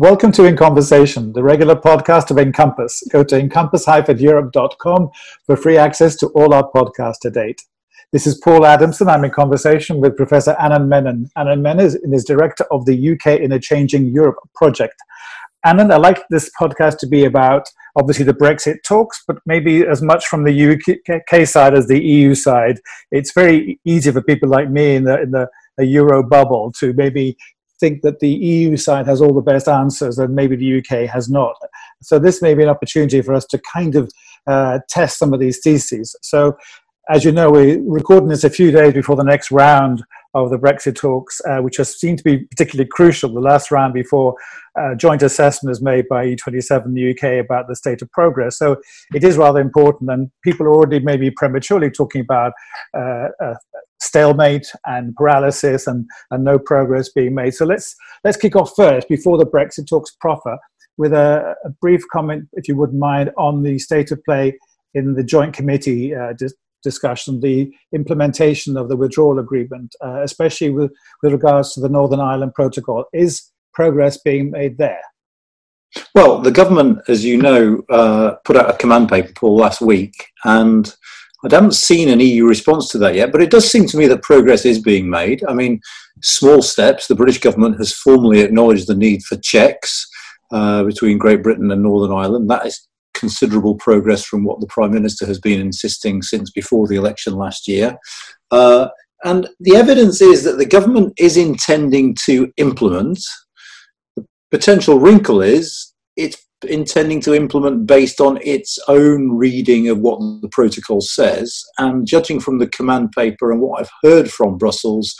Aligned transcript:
Welcome 0.00 0.32
to 0.32 0.44
In 0.44 0.56
Conversation, 0.56 1.34
the 1.34 1.42
regular 1.42 1.76
podcast 1.76 2.30
of 2.30 2.38
Encompass. 2.38 3.02
Go 3.10 3.22
to 3.22 3.38
encompass-europe.com 3.38 5.10
for 5.44 5.56
free 5.58 5.76
access 5.76 6.16
to 6.16 6.28
all 6.28 6.54
our 6.54 6.70
podcasts 6.70 7.18
to 7.20 7.30
date. 7.30 7.60
This 8.10 8.26
is 8.26 8.40
Paul 8.42 8.64
Adamson. 8.64 9.10
I'm 9.10 9.24
in 9.24 9.30
conversation 9.30 10.00
with 10.00 10.16
Professor 10.16 10.56
Anand 10.58 10.88
Menon. 10.88 11.28
Anand 11.36 11.60
Menon 11.60 11.84
is, 12.14 12.24
director 12.24 12.64
of 12.70 12.86
the 12.86 13.10
UK 13.12 13.40
in 13.40 13.52
a 13.52 13.58
Changing 13.60 14.06
Europe 14.06 14.38
project. 14.54 14.94
Anand, 15.66 15.92
I'd 15.92 15.98
like 15.98 16.22
this 16.30 16.50
podcast 16.58 16.96
to 17.00 17.06
be 17.06 17.26
about 17.26 17.68
obviously 17.94 18.24
the 18.24 18.32
Brexit 18.32 18.82
talks, 18.82 19.22
but 19.28 19.36
maybe 19.44 19.86
as 19.86 20.00
much 20.00 20.26
from 20.28 20.44
the 20.44 21.20
UK 21.28 21.46
side 21.46 21.74
as 21.74 21.88
the 21.88 22.02
EU 22.02 22.34
side. 22.34 22.80
It's 23.10 23.34
very 23.34 23.78
easy 23.84 24.10
for 24.10 24.22
people 24.22 24.48
like 24.48 24.70
me 24.70 24.96
in 24.96 25.04
the 25.04 25.20
in 25.20 25.30
the 25.30 25.46
Euro 25.78 26.22
bubble 26.22 26.72
to 26.78 26.94
maybe 26.94 27.36
think 27.80 28.02
that 28.02 28.20
the 28.20 28.28
EU 28.30 28.76
side 28.76 29.06
has 29.06 29.20
all 29.20 29.34
the 29.34 29.40
best 29.40 29.68
answers 29.68 30.18
and 30.18 30.34
maybe 30.34 30.54
the 30.54 30.78
UK 30.78 31.08
has 31.08 31.28
not. 31.28 31.56
So 32.02 32.18
this 32.18 32.40
may 32.40 32.54
be 32.54 32.62
an 32.62 32.68
opportunity 32.68 33.22
for 33.22 33.34
us 33.34 33.46
to 33.46 33.58
kind 33.72 33.96
of 33.96 34.10
uh, 34.46 34.80
test 34.88 35.18
some 35.18 35.32
of 35.32 35.40
these 35.40 35.60
theses. 35.60 36.14
So 36.22 36.56
as 37.10 37.24
you 37.24 37.32
know, 37.32 37.50
we're 37.50 37.82
recording 37.82 38.28
this 38.28 38.44
a 38.44 38.50
few 38.50 38.70
days 38.70 38.92
before 38.94 39.16
the 39.16 39.24
next 39.24 39.50
round 39.50 40.04
of 40.34 40.50
the 40.50 40.58
Brexit 40.58 40.94
talks, 40.94 41.40
uh, 41.44 41.58
which 41.58 41.76
has 41.78 41.98
seemed 41.98 42.18
to 42.18 42.24
be 42.24 42.38
particularly 42.38 42.88
crucial. 42.88 43.32
The 43.32 43.40
last 43.40 43.72
round 43.72 43.94
before 43.94 44.36
uh, 44.80 44.94
joint 44.94 45.22
assessment 45.22 45.72
is 45.72 45.82
made 45.82 46.06
by 46.08 46.26
E27 46.26 46.84
in 46.84 46.94
the 46.94 47.10
UK 47.10 47.44
about 47.44 47.66
the 47.66 47.74
state 47.74 48.00
of 48.00 48.10
progress. 48.12 48.58
So 48.58 48.76
it 49.12 49.24
is 49.24 49.36
rather 49.36 49.60
important, 49.60 50.08
and 50.10 50.30
people 50.44 50.66
are 50.66 50.72
already 50.72 51.00
maybe 51.00 51.32
prematurely 51.32 51.90
talking 51.90 52.20
about 52.20 52.52
uh, 52.96 53.28
stalemate 54.00 54.66
and 54.86 55.14
paralysis 55.14 55.86
and, 55.86 56.06
and 56.30 56.44
no 56.44 56.58
progress 56.58 57.10
being 57.10 57.34
made. 57.34 57.54
So 57.54 57.64
let's 57.64 57.94
let's 58.24 58.36
kick 58.36 58.56
off 58.56 58.72
first 58.76 59.08
before 59.08 59.38
the 59.38 59.46
Brexit 59.46 59.88
talks 59.88 60.10
proper 60.20 60.58
with 60.98 61.12
a, 61.12 61.54
a 61.64 61.70
brief 61.80 62.02
comment, 62.12 62.46
if 62.52 62.68
you 62.68 62.76
wouldn't 62.76 62.98
mind, 62.98 63.30
on 63.38 63.62
the 63.62 63.78
state 63.78 64.10
of 64.10 64.22
play 64.24 64.58
in 64.94 65.14
the 65.14 65.24
joint 65.24 65.54
committee 65.54 66.14
uh, 66.14 66.34
dis- 66.36 66.54
discussion, 66.82 67.40
the 67.40 67.70
implementation 67.94 68.76
of 68.76 68.88
the 68.88 68.96
withdrawal 68.96 69.38
agreement, 69.38 69.94
uh, 70.04 70.22
especially 70.22 70.70
with, 70.70 70.90
with 71.22 71.32
regards 71.32 71.72
to 71.72 71.80
the 71.80 71.88
Northern 71.88 72.20
Ireland 72.20 72.54
Protocol. 72.54 73.04
Is 73.12 73.50
progress 73.72 74.18
being 74.18 74.50
made 74.50 74.78
there? 74.78 75.00
Well, 76.14 76.40
the 76.40 76.50
government, 76.50 77.00
as 77.08 77.24
you 77.24 77.36
know, 77.36 77.82
uh, 77.88 78.36
put 78.44 78.56
out 78.56 78.70
a 78.70 78.76
command 78.76 79.08
paper, 79.08 79.32
Paul, 79.34 79.56
last 79.56 79.80
week, 79.80 80.28
and 80.44 80.94
I 81.44 81.54
haven't 81.54 81.74
seen 81.74 82.08
an 82.10 82.20
EU 82.20 82.46
response 82.46 82.88
to 82.90 82.98
that 82.98 83.14
yet, 83.14 83.32
but 83.32 83.42
it 83.42 83.50
does 83.50 83.70
seem 83.70 83.86
to 83.86 83.96
me 83.96 84.06
that 84.08 84.22
progress 84.22 84.66
is 84.66 84.78
being 84.78 85.08
made. 85.08 85.42
I 85.48 85.54
mean, 85.54 85.80
small 86.22 86.60
steps. 86.60 87.06
The 87.06 87.14
British 87.14 87.38
government 87.38 87.78
has 87.78 87.92
formally 87.92 88.40
acknowledged 88.40 88.88
the 88.88 88.94
need 88.94 89.22
for 89.22 89.36
checks 89.36 90.06
uh, 90.52 90.84
between 90.84 91.18
Great 91.18 91.42
Britain 91.42 91.70
and 91.70 91.82
Northern 91.82 92.12
Ireland. 92.12 92.50
That 92.50 92.66
is 92.66 92.86
considerable 93.14 93.74
progress 93.74 94.24
from 94.24 94.44
what 94.44 94.60
the 94.60 94.66
Prime 94.66 94.92
Minister 94.92 95.26
has 95.26 95.40
been 95.40 95.60
insisting 95.60 96.22
since 96.22 96.50
before 96.50 96.86
the 96.86 96.96
election 96.96 97.34
last 97.34 97.66
year. 97.66 97.96
Uh, 98.50 98.88
and 99.24 99.48
the 99.60 99.76
evidence 99.76 100.20
is 100.20 100.44
that 100.44 100.58
the 100.58 100.66
government 100.66 101.12
is 101.18 101.36
intending 101.36 102.16
to 102.26 102.52
implement. 102.56 103.20
The 104.16 104.26
potential 104.50 104.98
wrinkle 104.98 105.42
is 105.42 105.94
it's 106.16 106.36
intending 106.68 107.20
to 107.22 107.34
implement 107.34 107.86
based 107.86 108.20
on 108.20 108.38
its 108.42 108.78
own 108.88 109.32
reading 109.32 109.88
of 109.88 109.98
what 109.98 110.18
the 110.42 110.48
protocol 110.48 111.00
says. 111.00 111.64
And 111.78 112.06
judging 112.06 112.40
from 112.40 112.58
the 112.58 112.68
command 112.68 113.12
paper 113.12 113.50
and 113.50 113.60
what 113.60 113.80
I've 113.80 113.90
heard 114.02 114.30
from 114.30 114.58
Brussels, 114.58 115.14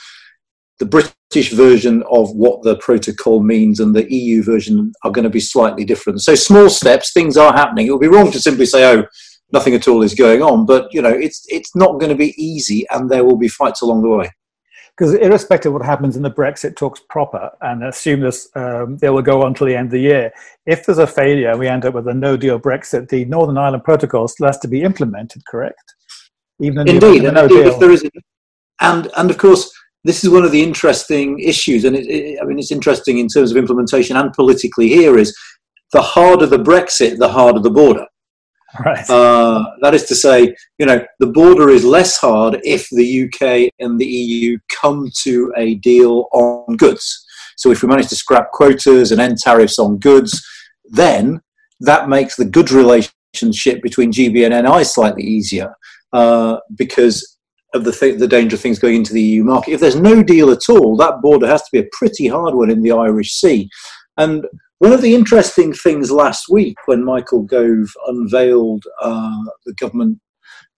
the 0.78 0.86
British 0.86 1.52
version 1.52 2.02
of 2.10 2.30
what 2.34 2.62
the 2.62 2.76
protocol 2.76 3.42
means 3.42 3.80
and 3.80 3.94
the 3.94 4.12
EU 4.12 4.42
version 4.42 4.92
are 5.04 5.10
going 5.10 5.24
to 5.24 5.30
be 5.30 5.40
slightly 5.40 5.84
different. 5.84 6.22
So 6.22 6.34
small 6.34 6.68
steps, 6.68 7.12
things 7.12 7.36
are 7.36 7.52
happening. 7.52 7.86
It 7.86 7.90
would 7.92 8.00
be 8.00 8.08
wrong 8.08 8.30
to 8.32 8.40
simply 8.40 8.66
say, 8.66 8.90
oh, 8.92 9.04
nothing 9.52 9.74
at 9.74 9.88
all 9.88 10.02
is 10.02 10.14
going 10.14 10.42
on. 10.42 10.66
But 10.66 10.88
you 10.92 11.02
know, 11.02 11.10
it's 11.10 11.44
it's 11.48 11.74
not 11.74 12.00
going 12.00 12.10
to 12.10 12.16
be 12.16 12.34
easy, 12.42 12.86
and 12.90 13.10
there 13.10 13.24
will 13.24 13.36
be 13.36 13.48
fights 13.48 13.82
along 13.82 14.02
the 14.02 14.08
way 14.08 14.30
because 15.00 15.14
irrespective 15.14 15.70
of 15.70 15.80
what 15.80 15.86
happens 15.86 16.14
in 16.14 16.22
the 16.22 16.30
Brexit 16.30 16.76
talks 16.76 17.00
proper, 17.08 17.50
and 17.62 17.82
assume 17.82 18.20
this 18.20 18.50
um, 18.54 18.98
they 18.98 19.08
will 19.08 19.22
go 19.22 19.42
on 19.42 19.54
till 19.54 19.66
the 19.66 19.74
end 19.74 19.86
of 19.86 19.92
the 19.92 20.00
year, 20.00 20.30
if 20.66 20.84
there's 20.84 20.98
a 20.98 21.06
failure, 21.06 21.56
we 21.56 21.68
end 21.68 21.86
up 21.86 21.94
with 21.94 22.06
a 22.06 22.12
no-deal 22.12 22.60
Brexit. 22.60 23.08
The 23.08 23.24
Northern 23.24 23.56
Ireland 23.56 23.82
Protocol 23.82 24.28
still 24.28 24.46
has 24.46 24.58
to 24.58 24.68
be 24.68 24.82
implemented, 24.82 25.42
correct? 25.46 25.94
Even 26.60 26.86
indeed, 26.86 27.24
and 27.24 27.34
no 27.34 27.44
indeed 27.44 27.66
if 27.66 27.78
there 27.78 27.90
is, 27.90 28.06
and 28.82 29.10
and 29.16 29.30
of 29.30 29.38
course, 29.38 29.72
this 30.04 30.22
is 30.22 30.28
one 30.28 30.44
of 30.44 30.52
the 30.52 30.62
interesting 30.62 31.38
issues, 31.38 31.84
and 31.84 31.96
it, 31.96 32.06
it, 32.06 32.38
I 32.38 32.44
mean, 32.44 32.58
it's 32.58 32.70
interesting 32.70 33.16
in 33.18 33.28
terms 33.28 33.52
of 33.52 33.56
implementation 33.56 34.18
and 34.18 34.30
politically. 34.34 34.88
Here 34.88 35.16
is 35.16 35.34
the 35.92 36.02
harder 36.02 36.44
the 36.44 36.58
Brexit, 36.58 37.16
the 37.16 37.28
harder 37.30 37.60
the 37.60 37.70
border. 37.70 38.04
Right. 38.84 39.10
Uh, 39.10 39.64
that 39.80 39.94
is 39.94 40.04
to 40.04 40.14
say, 40.14 40.54
you 40.78 40.86
know, 40.86 41.04
the 41.18 41.26
border 41.26 41.70
is 41.70 41.84
less 41.84 42.18
hard 42.18 42.60
if 42.62 42.88
the 42.90 43.24
UK 43.24 43.72
and 43.80 43.98
the 43.98 44.06
EU 44.06 44.58
come 44.68 45.10
to 45.22 45.52
a 45.56 45.74
deal 45.76 46.28
on 46.32 46.76
goods. 46.76 47.26
So 47.56 47.70
if 47.72 47.82
we 47.82 47.88
manage 47.88 48.08
to 48.08 48.16
scrap 48.16 48.52
quotas 48.52 49.10
and 49.10 49.20
end 49.20 49.38
tariffs 49.38 49.78
on 49.78 49.98
goods, 49.98 50.40
then 50.84 51.40
that 51.80 52.08
makes 52.08 52.36
the 52.36 52.44
goods 52.44 52.72
relationship 52.72 53.82
between 53.82 54.12
GB 54.12 54.46
and 54.46 54.66
NI 54.66 54.84
slightly 54.84 55.24
easier 55.24 55.74
uh, 56.12 56.58
because 56.76 57.38
of 57.74 57.84
the, 57.84 57.92
th- 57.92 58.18
the 58.18 58.28
danger 58.28 58.56
of 58.56 58.62
things 58.62 58.78
going 58.78 58.96
into 58.96 59.12
the 59.12 59.22
EU 59.22 59.44
market. 59.44 59.72
If 59.72 59.80
there's 59.80 59.96
no 59.96 60.22
deal 60.22 60.50
at 60.50 60.68
all, 60.68 60.96
that 60.96 61.20
border 61.22 61.46
has 61.46 61.62
to 61.62 61.68
be 61.72 61.80
a 61.80 61.88
pretty 61.92 62.26
hard 62.28 62.54
one 62.54 62.70
in 62.70 62.82
the 62.82 62.92
Irish 62.92 63.32
Sea. 63.32 63.68
And 64.16 64.46
one 64.80 64.94
of 64.94 65.02
the 65.02 65.14
interesting 65.14 65.74
things 65.74 66.10
last 66.10 66.46
week 66.48 66.74
when 66.86 67.04
Michael 67.04 67.42
Gove 67.42 67.92
unveiled 68.06 68.82
uh, 69.02 69.42
the 69.66 69.74
government 69.74 70.18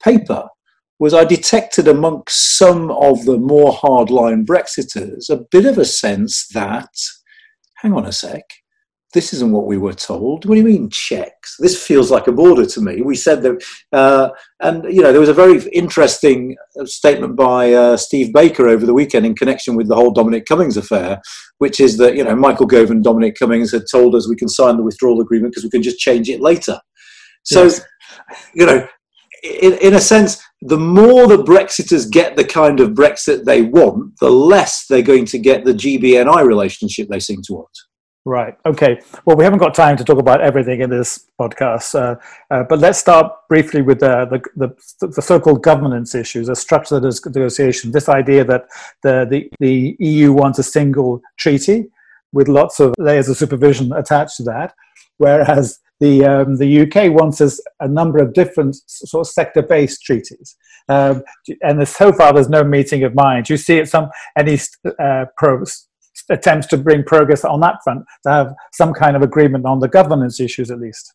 paper 0.02 0.44
was 0.98 1.14
I 1.14 1.24
detected 1.24 1.86
amongst 1.86 2.58
some 2.58 2.90
of 2.90 3.24
the 3.24 3.38
more 3.38 3.72
hardline 3.72 4.44
Brexiters 4.44 5.30
a 5.30 5.44
bit 5.52 5.66
of 5.66 5.78
a 5.78 5.84
sense 5.84 6.48
that, 6.48 6.90
hang 7.76 7.92
on 7.92 8.04
a 8.04 8.10
sec, 8.10 8.42
this 9.12 9.34
isn't 9.34 9.52
what 9.52 9.66
we 9.66 9.76
were 9.76 9.92
told. 9.92 10.44
What 10.44 10.54
do 10.54 10.60
you 10.60 10.66
mean 10.66 10.88
checks? 10.88 11.56
This 11.58 11.82
feels 11.82 12.10
like 12.10 12.28
a 12.28 12.32
border 12.32 12.64
to 12.64 12.80
me. 12.80 13.02
We 13.02 13.14
said 13.14 13.42
that, 13.42 13.62
uh, 13.92 14.30
and 14.60 14.84
you 14.84 15.02
know, 15.02 15.12
there 15.12 15.20
was 15.20 15.28
a 15.28 15.34
very 15.34 15.62
interesting 15.72 16.56
statement 16.84 17.36
by 17.36 17.72
uh, 17.72 17.96
Steve 17.96 18.32
Baker 18.32 18.68
over 18.68 18.86
the 18.86 18.94
weekend 18.94 19.26
in 19.26 19.34
connection 19.34 19.76
with 19.76 19.88
the 19.88 19.94
whole 19.94 20.12
Dominic 20.12 20.46
Cummings 20.46 20.76
affair, 20.76 21.20
which 21.58 21.78
is 21.78 21.98
that 21.98 22.16
you 22.16 22.24
know 22.24 22.34
Michael 22.34 22.66
Gove 22.66 22.90
and 22.90 23.04
Dominic 23.04 23.36
Cummings 23.38 23.72
had 23.72 23.82
told 23.90 24.14
us 24.14 24.28
we 24.28 24.36
can 24.36 24.48
sign 24.48 24.76
the 24.76 24.82
withdrawal 24.82 25.20
agreement 25.20 25.52
because 25.52 25.64
we 25.64 25.70
can 25.70 25.82
just 25.82 25.98
change 25.98 26.28
it 26.28 26.40
later. 26.40 26.80
So, 27.44 27.64
yes. 27.64 27.80
you 28.54 28.66
know, 28.66 28.86
in, 29.42 29.74
in 29.74 29.94
a 29.94 30.00
sense, 30.00 30.42
the 30.62 30.78
more 30.78 31.26
the 31.26 31.42
Brexiters 31.42 32.10
get 32.10 32.36
the 32.36 32.44
kind 32.44 32.80
of 32.80 32.90
Brexit 32.90 33.44
they 33.44 33.62
want, 33.62 34.18
the 34.20 34.30
less 34.30 34.86
they're 34.86 35.02
going 35.02 35.24
to 35.26 35.38
get 35.38 35.64
the 35.64 35.72
GBNI 35.72 36.46
relationship 36.46 37.08
they 37.08 37.20
seem 37.20 37.42
to 37.42 37.54
want. 37.54 37.78
Right. 38.24 38.56
Okay. 38.64 39.00
Well, 39.24 39.36
we 39.36 39.42
haven't 39.42 39.58
got 39.58 39.74
time 39.74 39.96
to 39.96 40.04
talk 40.04 40.18
about 40.18 40.40
everything 40.40 40.80
in 40.80 40.90
this 40.90 41.26
podcast, 41.40 41.96
uh, 41.96 42.14
uh, 42.52 42.62
but 42.68 42.78
let's 42.78 42.98
start 42.98 43.32
briefly 43.48 43.82
with 43.82 44.00
uh, 44.00 44.26
the, 44.26 44.40
the, 44.54 45.08
the, 45.08 45.20
so-called 45.20 45.64
governance 45.64 46.14
issues, 46.14 46.48
a 46.48 46.54
structured 46.54 47.02
negotiation. 47.02 47.90
This 47.90 48.08
idea 48.08 48.44
that 48.44 48.66
the, 49.02 49.26
the, 49.28 49.50
the 49.58 49.96
EU 49.98 50.32
wants 50.32 50.60
a 50.60 50.62
single 50.62 51.20
treaty 51.36 51.86
with 52.32 52.46
lots 52.46 52.78
of 52.78 52.94
layers 52.96 53.28
of 53.28 53.36
supervision 53.36 53.92
attached 53.92 54.36
to 54.36 54.44
that, 54.44 54.72
whereas 55.18 55.80
the 55.98 56.24
um, 56.24 56.56
the 56.56 56.82
UK 56.82 57.12
wants 57.12 57.40
us 57.40 57.60
a 57.80 57.88
number 57.88 58.18
of 58.18 58.34
different 58.34 58.76
sort 58.86 59.26
of 59.26 59.32
sector-based 59.32 60.00
treaties. 60.02 60.56
Um, 60.88 61.22
and 61.60 61.86
so 61.88 62.12
far, 62.12 62.32
there's 62.32 62.48
no 62.48 62.62
meeting 62.62 63.02
of 63.02 63.16
minds. 63.16 63.50
You 63.50 63.56
see 63.56 63.78
it 63.78 63.88
some 63.88 64.10
any 64.36 64.58
uh, 65.00 65.26
pros 65.36 65.88
attempts 66.30 66.66
to 66.68 66.76
bring 66.76 67.04
progress 67.04 67.44
on 67.44 67.60
that 67.60 67.76
front, 67.84 68.04
to 68.24 68.30
have 68.30 68.54
some 68.72 68.92
kind 68.92 69.16
of 69.16 69.22
agreement 69.22 69.66
on 69.66 69.80
the 69.80 69.88
governance 69.88 70.40
issues 70.40 70.70
at 70.70 70.80
least? 70.80 71.14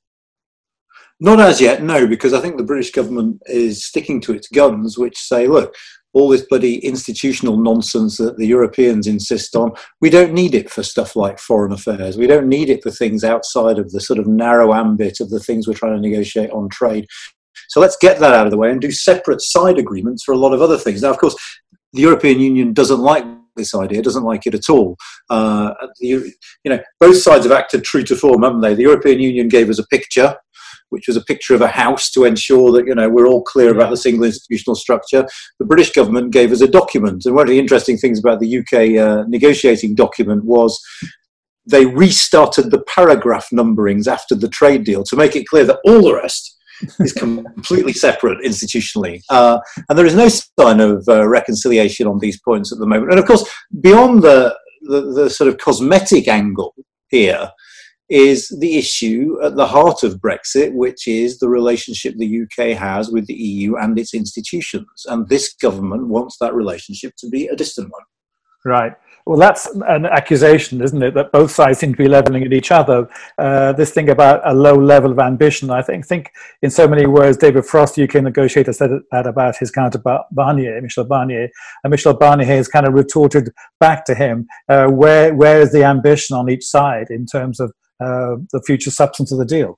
Not 1.19 1.39
as 1.39 1.59
yet, 1.59 1.81
no, 1.81 2.05
because 2.05 2.33
I 2.33 2.39
think 2.39 2.57
the 2.57 2.63
British 2.63 2.91
government 2.91 3.41
is 3.47 3.85
sticking 3.85 4.21
to 4.21 4.33
its 4.33 4.47
guns, 4.47 4.97
which 4.97 5.17
say, 5.17 5.47
look, 5.47 5.73
all 6.13 6.29
this 6.29 6.45
bloody 6.45 6.77
institutional 6.79 7.57
nonsense 7.57 8.17
that 8.17 8.37
the 8.37 8.47
Europeans 8.47 9.07
insist 9.07 9.55
on, 9.55 9.71
we 9.99 10.09
don't 10.09 10.33
need 10.33 10.55
it 10.55 10.69
for 10.69 10.83
stuff 10.83 11.15
like 11.15 11.39
foreign 11.39 11.71
affairs. 11.71 12.17
We 12.17 12.27
don't 12.27 12.47
need 12.47 12.69
it 12.69 12.81
for 12.83 12.91
things 12.91 13.23
outside 13.23 13.77
of 13.77 13.91
the 13.91 14.01
sort 14.01 14.19
of 14.19 14.27
narrow 14.27 14.73
ambit 14.73 15.19
of 15.19 15.29
the 15.29 15.39
things 15.39 15.67
we're 15.67 15.73
trying 15.73 15.95
to 15.95 16.07
negotiate 16.07 16.51
on 16.51 16.69
trade. 16.69 17.07
So 17.69 17.79
let's 17.79 17.97
get 17.97 18.19
that 18.19 18.33
out 18.33 18.45
of 18.45 18.51
the 18.51 18.57
way 18.57 18.71
and 18.71 18.79
do 18.79 18.91
separate 18.91 19.41
side 19.41 19.77
agreements 19.77 20.23
for 20.23 20.33
a 20.33 20.37
lot 20.37 20.53
of 20.53 20.61
other 20.61 20.77
things. 20.77 21.01
Now, 21.01 21.09
of 21.09 21.17
course, 21.17 21.35
the 21.93 22.01
European 22.01 22.39
Union 22.39 22.73
doesn't 22.73 22.99
like 22.99 23.25
this 23.57 23.75
idea, 23.75 24.01
doesn't 24.01 24.23
like 24.23 24.45
it 24.45 24.55
at 24.55 24.69
all. 24.69 24.97
Uh, 25.29 25.73
you, 25.99 26.31
you 26.63 26.71
know, 26.71 26.79
both 26.99 27.17
sides 27.17 27.45
have 27.45 27.51
acted 27.51 27.83
true 27.83 28.03
to 28.03 28.15
form, 28.15 28.43
haven't 28.43 28.61
they? 28.61 28.73
The 28.73 28.83
European 28.83 29.19
Union 29.19 29.47
gave 29.47 29.69
us 29.69 29.79
a 29.79 29.87
picture, 29.87 30.35
which 30.89 31.07
was 31.07 31.17
a 31.17 31.23
picture 31.23 31.55
of 31.55 31.61
a 31.61 31.67
house 31.67 32.09
to 32.11 32.23
ensure 32.23 32.71
that 32.71 32.87
you 32.87 32.95
know 32.95 33.09
we're 33.09 33.27
all 33.27 33.43
clear 33.43 33.71
about 33.71 33.89
the 33.89 33.97
single 33.97 34.23
institutional 34.23 34.75
structure. 34.75 35.25
The 35.59 35.65
British 35.65 35.91
government 35.91 36.31
gave 36.31 36.51
us 36.51 36.61
a 36.61 36.67
document, 36.67 37.25
and 37.25 37.35
one 37.35 37.47
of 37.47 37.49
the 37.49 37.59
interesting 37.59 37.97
things 37.97 38.19
about 38.19 38.39
the 38.39 38.59
UK 38.59 38.97
uh, 38.97 39.23
negotiating 39.27 39.95
document 39.95 40.45
was 40.45 40.79
they 41.65 41.85
restarted 41.85 42.71
the 42.71 42.81
paragraph 42.83 43.47
numberings 43.51 44.07
after 44.07 44.35
the 44.35 44.47
trade 44.47 44.85
deal 44.85 45.03
to 45.03 45.17
make 45.17 45.35
it 45.35 45.47
clear 45.47 45.65
that 45.65 45.79
all 45.83 46.01
the 46.01 46.15
rest 46.15 46.56
is 46.99 47.13
completely 47.13 47.93
separate 47.93 48.39
institutionally. 48.43 49.21
Uh, 49.29 49.59
and 49.89 49.97
there 49.97 50.05
is 50.05 50.15
no 50.15 50.27
sign 50.27 50.79
of 50.79 51.07
uh, 51.07 51.27
reconciliation 51.27 52.07
on 52.07 52.19
these 52.19 52.39
points 52.41 52.71
at 52.71 52.79
the 52.79 52.87
moment. 52.87 53.11
And 53.11 53.19
of 53.19 53.25
course, 53.25 53.49
beyond 53.81 54.23
the, 54.23 54.55
the, 54.83 55.01
the 55.13 55.29
sort 55.29 55.49
of 55.49 55.57
cosmetic 55.57 56.27
angle 56.27 56.73
here, 57.09 57.51
is 58.09 58.47
the 58.59 58.77
issue 58.77 59.37
at 59.43 59.55
the 59.55 59.67
heart 59.67 60.03
of 60.03 60.21
Brexit, 60.21 60.73
which 60.73 61.07
is 61.07 61.39
the 61.39 61.49
relationship 61.49 62.15
the 62.15 62.43
UK 62.43 62.77
has 62.77 63.11
with 63.11 63.27
the 63.27 63.33
EU 63.33 63.75
and 63.75 63.99
its 63.99 64.13
institutions. 64.13 65.05
And 65.07 65.27
this 65.27 65.53
government 65.53 66.07
wants 66.07 66.37
that 66.39 66.53
relationship 66.53 67.13
to 67.17 67.29
be 67.29 67.47
a 67.47 67.55
distant 67.55 67.91
one. 67.91 68.03
Right. 68.65 68.93
Well, 69.27 69.37
that's 69.37 69.65
an 69.87 70.05
accusation, 70.05 70.81
isn't 70.81 71.03
it? 71.03 71.13
That 71.13 71.33
both 71.33 71.51
sides 71.51 71.79
seem 71.79 71.91
to 71.91 71.97
be 71.97 72.07
leveling 72.07 72.43
at 72.43 72.53
each 72.53 72.71
other. 72.71 73.09
Uh, 73.37 73.73
this 73.73 73.91
thing 73.91 74.09
about 74.09 74.39
a 74.49 74.53
low 74.53 74.75
level 74.75 75.11
of 75.11 75.19
ambition, 75.19 75.69
I 75.69 75.81
think, 75.81 76.05
think 76.05 76.31
in 76.61 76.69
so 76.69 76.87
many 76.87 77.05
words, 77.07 77.35
David 77.35 77.65
Frost, 77.65 77.99
UK 77.99 78.15
negotiator, 78.23 78.71
said 78.71 78.91
that 79.11 79.27
about 79.27 79.57
his 79.57 79.69
counterpart 79.69 80.27
Barnier, 80.31 80.81
Michel 80.81 81.03
Barnier, 81.03 81.49
and 81.83 81.91
Michel 81.91 82.17
Barnier 82.17 82.45
has 82.45 82.69
kind 82.69 82.87
of 82.87 82.93
retorted 82.93 83.49
back 83.81 84.05
to 84.05 84.15
him, 84.15 84.47
uh, 84.69 84.87
where 84.87 85.35
where 85.35 85.59
is 85.59 85.73
the 85.73 85.83
ambition 85.83 86.37
on 86.37 86.49
each 86.49 86.63
side 86.63 87.07
in 87.09 87.25
terms 87.25 87.59
of 87.59 87.73
uh, 87.99 88.37
the 88.53 88.63
future 88.65 88.91
substance 88.91 89.33
of 89.33 89.39
the 89.39 89.45
deal? 89.45 89.77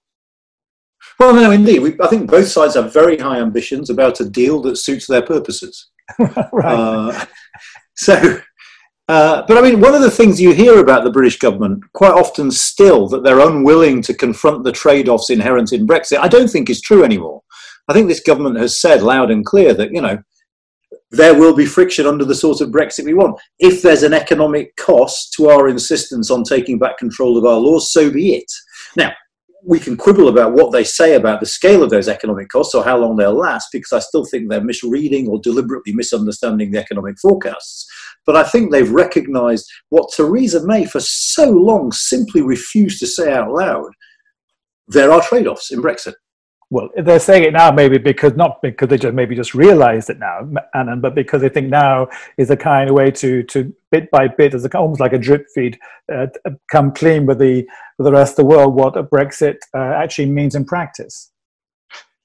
Well, 1.20 1.34
no, 1.34 1.50
indeed. 1.50 1.80
We, 1.80 1.96
I 2.02 2.08
think 2.08 2.30
both 2.30 2.50
sides 2.50 2.76
have 2.76 2.94
very 2.94 3.18
high 3.18 3.40
ambitions 3.40 3.90
about 3.90 4.20
a 4.20 4.30
deal 4.30 4.62
that 4.62 4.78
suits 4.78 5.08
their 5.08 5.24
purposes. 5.24 5.90
right. 6.20 6.46
Uh, 6.64 7.26
so 7.96 8.42
uh, 9.10 9.44
but 9.48 9.58
I 9.58 9.62
mean, 9.62 9.82
one 9.82 9.96
of 9.96 10.02
the 10.02 10.12
things 10.12 10.40
you 10.40 10.54
hear 10.54 10.80
about 10.80 11.04
the 11.04 11.12
British 11.12 11.40
government 11.40 11.84
quite 11.94 12.14
often 12.14 12.52
still 12.52 13.08
that 13.08 13.24
they're 13.24 13.40
unwilling 13.40 14.04
to 14.04 14.14
confront 14.14 14.64
the 14.64 14.72
trade 14.72 15.10
offs 15.10 15.32
inherent 15.32 15.74
in 15.74 15.88
Brexit, 15.88 16.20
I 16.20 16.28
don't 16.28 16.48
think 16.48 16.70
is 16.70 16.80
true 16.80 17.04
anymore. 17.04 17.42
I 17.88 17.94
think 17.94 18.08
this 18.08 18.20
government 18.20 18.60
has 18.60 18.80
said 18.80 19.02
loud 19.02 19.32
and 19.32 19.44
clear 19.44 19.74
that, 19.74 19.92
you 19.92 20.00
know, 20.00 20.20
there 21.10 21.34
will 21.34 21.56
be 21.56 21.66
friction 21.66 22.06
under 22.06 22.24
the 22.24 22.36
sort 22.36 22.62
of 22.62 22.70
Brexit 22.70 23.04
we 23.04 23.16
want. 23.16 23.40
If 23.58 23.82
there's 23.82 24.04
an 24.04 24.14
economic 24.14 24.76
cost 24.76 25.34
to 25.34 25.50
our 25.50 25.68
insistence 25.68 26.30
on 26.30 26.44
taking 26.44 26.78
back 26.78 27.00
control 27.00 27.36
of 27.36 27.46
our 27.46 27.58
laws, 27.58 27.92
so 27.92 28.12
be 28.12 28.36
it. 28.36 28.52
Now, 28.96 29.12
we 29.66 29.80
can 29.80 29.98
quibble 29.98 30.30
about 30.30 30.54
what 30.54 30.72
they 30.72 30.84
say 30.84 31.16
about 31.16 31.40
the 31.40 31.46
scale 31.46 31.84
of 31.84 31.90
those 31.90 32.08
economic 32.08 32.50
costs 32.50 32.74
or 32.74 32.84
how 32.84 32.98
long 32.98 33.16
they'll 33.16 33.34
last, 33.34 33.70
because 33.72 33.92
I 33.92 34.00
still 34.00 34.26
think 34.26 34.50
they're 34.50 34.64
misreading 34.64 35.28
or 35.28 35.40
deliberately 35.42 35.94
misunderstanding 35.94 36.72
the 36.72 36.80
economic 36.80 37.20
forecasts. 37.20 37.86
But 38.26 38.36
I 38.36 38.44
think 38.44 38.72
they've 38.72 38.90
recognized 38.90 39.70
what 39.90 40.12
Theresa 40.16 40.66
May 40.66 40.86
for 40.86 41.00
so 41.00 41.50
long 41.50 41.92
simply 41.92 42.42
refused 42.42 43.00
to 43.00 43.08
say 43.08 43.34
out 43.34 43.52
loud. 43.52 43.92
There 44.88 45.12
are 45.12 45.22
trade 45.22 45.48
offs 45.48 45.72
in 45.72 45.82
Brexit. 45.82 46.14
Well, 46.72 46.90
they're 46.96 47.20
saying 47.20 47.46
it 47.46 47.54
now, 47.54 47.72
maybe 47.72 47.98
because 47.98 48.36
not 48.36 48.62
because 48.62 48.90
they 48.90 48.98
just 48.98 49.16
maybe 49.16 49.36
just 49.36 49.56
realised 49.56 50.12
it 50.12 50.20
now, 50.20 50.48
Anand, 50.76 51.02
but 51.02 51.16
because 51.16 51.42
they 51.42 51.50
think 51.50 51.68
now 51.68 52.08
is 52.38 52.52
a 52.52 52.58
kind 52.58 52.90
of 52.90 52.96
way 52.96 53.10
to 53.10 53.42
to 53.44 53.74
bit 53.92 54.12
by 54.12 54.28
bit, 54.28 54.54
as 54.54 54.66
a, 54.66 54.78
almost 54.78 55.00
like 55.00 55.14
a 55.14 55.18
drip 55.18 55.48
feed, 55.56 55.80
uh, 56.14 56.28
come 56.72 56.92
clean 56.92 57.26
with 57.26 57.40
the 57.40 57.68
with 57.98 58.06
the 58.06 58.12
rest 58.12 58.34
of 58.34 58.38
the 58.38 58.46
world 58.46 58.76
what 58.76 58.96
a 58.96 59.04
Brexit 59.04 59.58
uh, 59.76 59.80
actually 59.80 60.28
means 60.28 60.54
in 60.54 60.64
practice. 60.64 61.32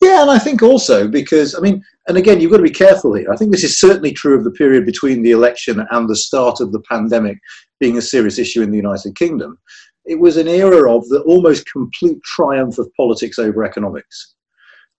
Yeah, 0.02 0.20
and 0.20 0.30
I 0.30 0.38
think 0.38 0.62
also 0.62 1.08
because 1.08 1.54
I 1.54 1.60
mean, 1.60 1.82
and 2.08 2.18
again, 2.18 2.38
you've 2.38 2.50
got 2.50 2.58
to 2.58 2.62
be 2.64 2.70
careful 2.70 3.14
here. 3.14 3.32
I 3.32 3.36
think 3.36 3.50
this 3.50 3.64
is 3.64 3.80
certainly 3.80 4.12
true 4.12 4.36
of 4.36 4.44
the 4.44 4.50
period 4.50 4.84
between 4.84 5.22
the 5.22 5.30
election 5.30 5.86
and 5.90 6.06
the 6.06 6.16
start 6.16 6.60
of 6.60 6.70
the 6.72 6.80
pandemic 6.80 7.38
being 7.80 7.96
a 7.96 8.02
serious 8.02 8.38
issue 8.38 8.60
in 8.60 8.70
the 8.70 8.76
United 8.76 9.16
Kingdom. 9.16 9.58
It 10.06 10.18
was 10.18 10.36
an 10.36 10.48
era 10.48 10.94
of 10.94 11.08
the 11.08 11.20
almost 11.22 11.70
complete 11.70 12.22
triumph 12.22 12.78
of 12.78 12.92
politics 12.96 13.38
over 13.38 13.64
economics. 13.64 14.34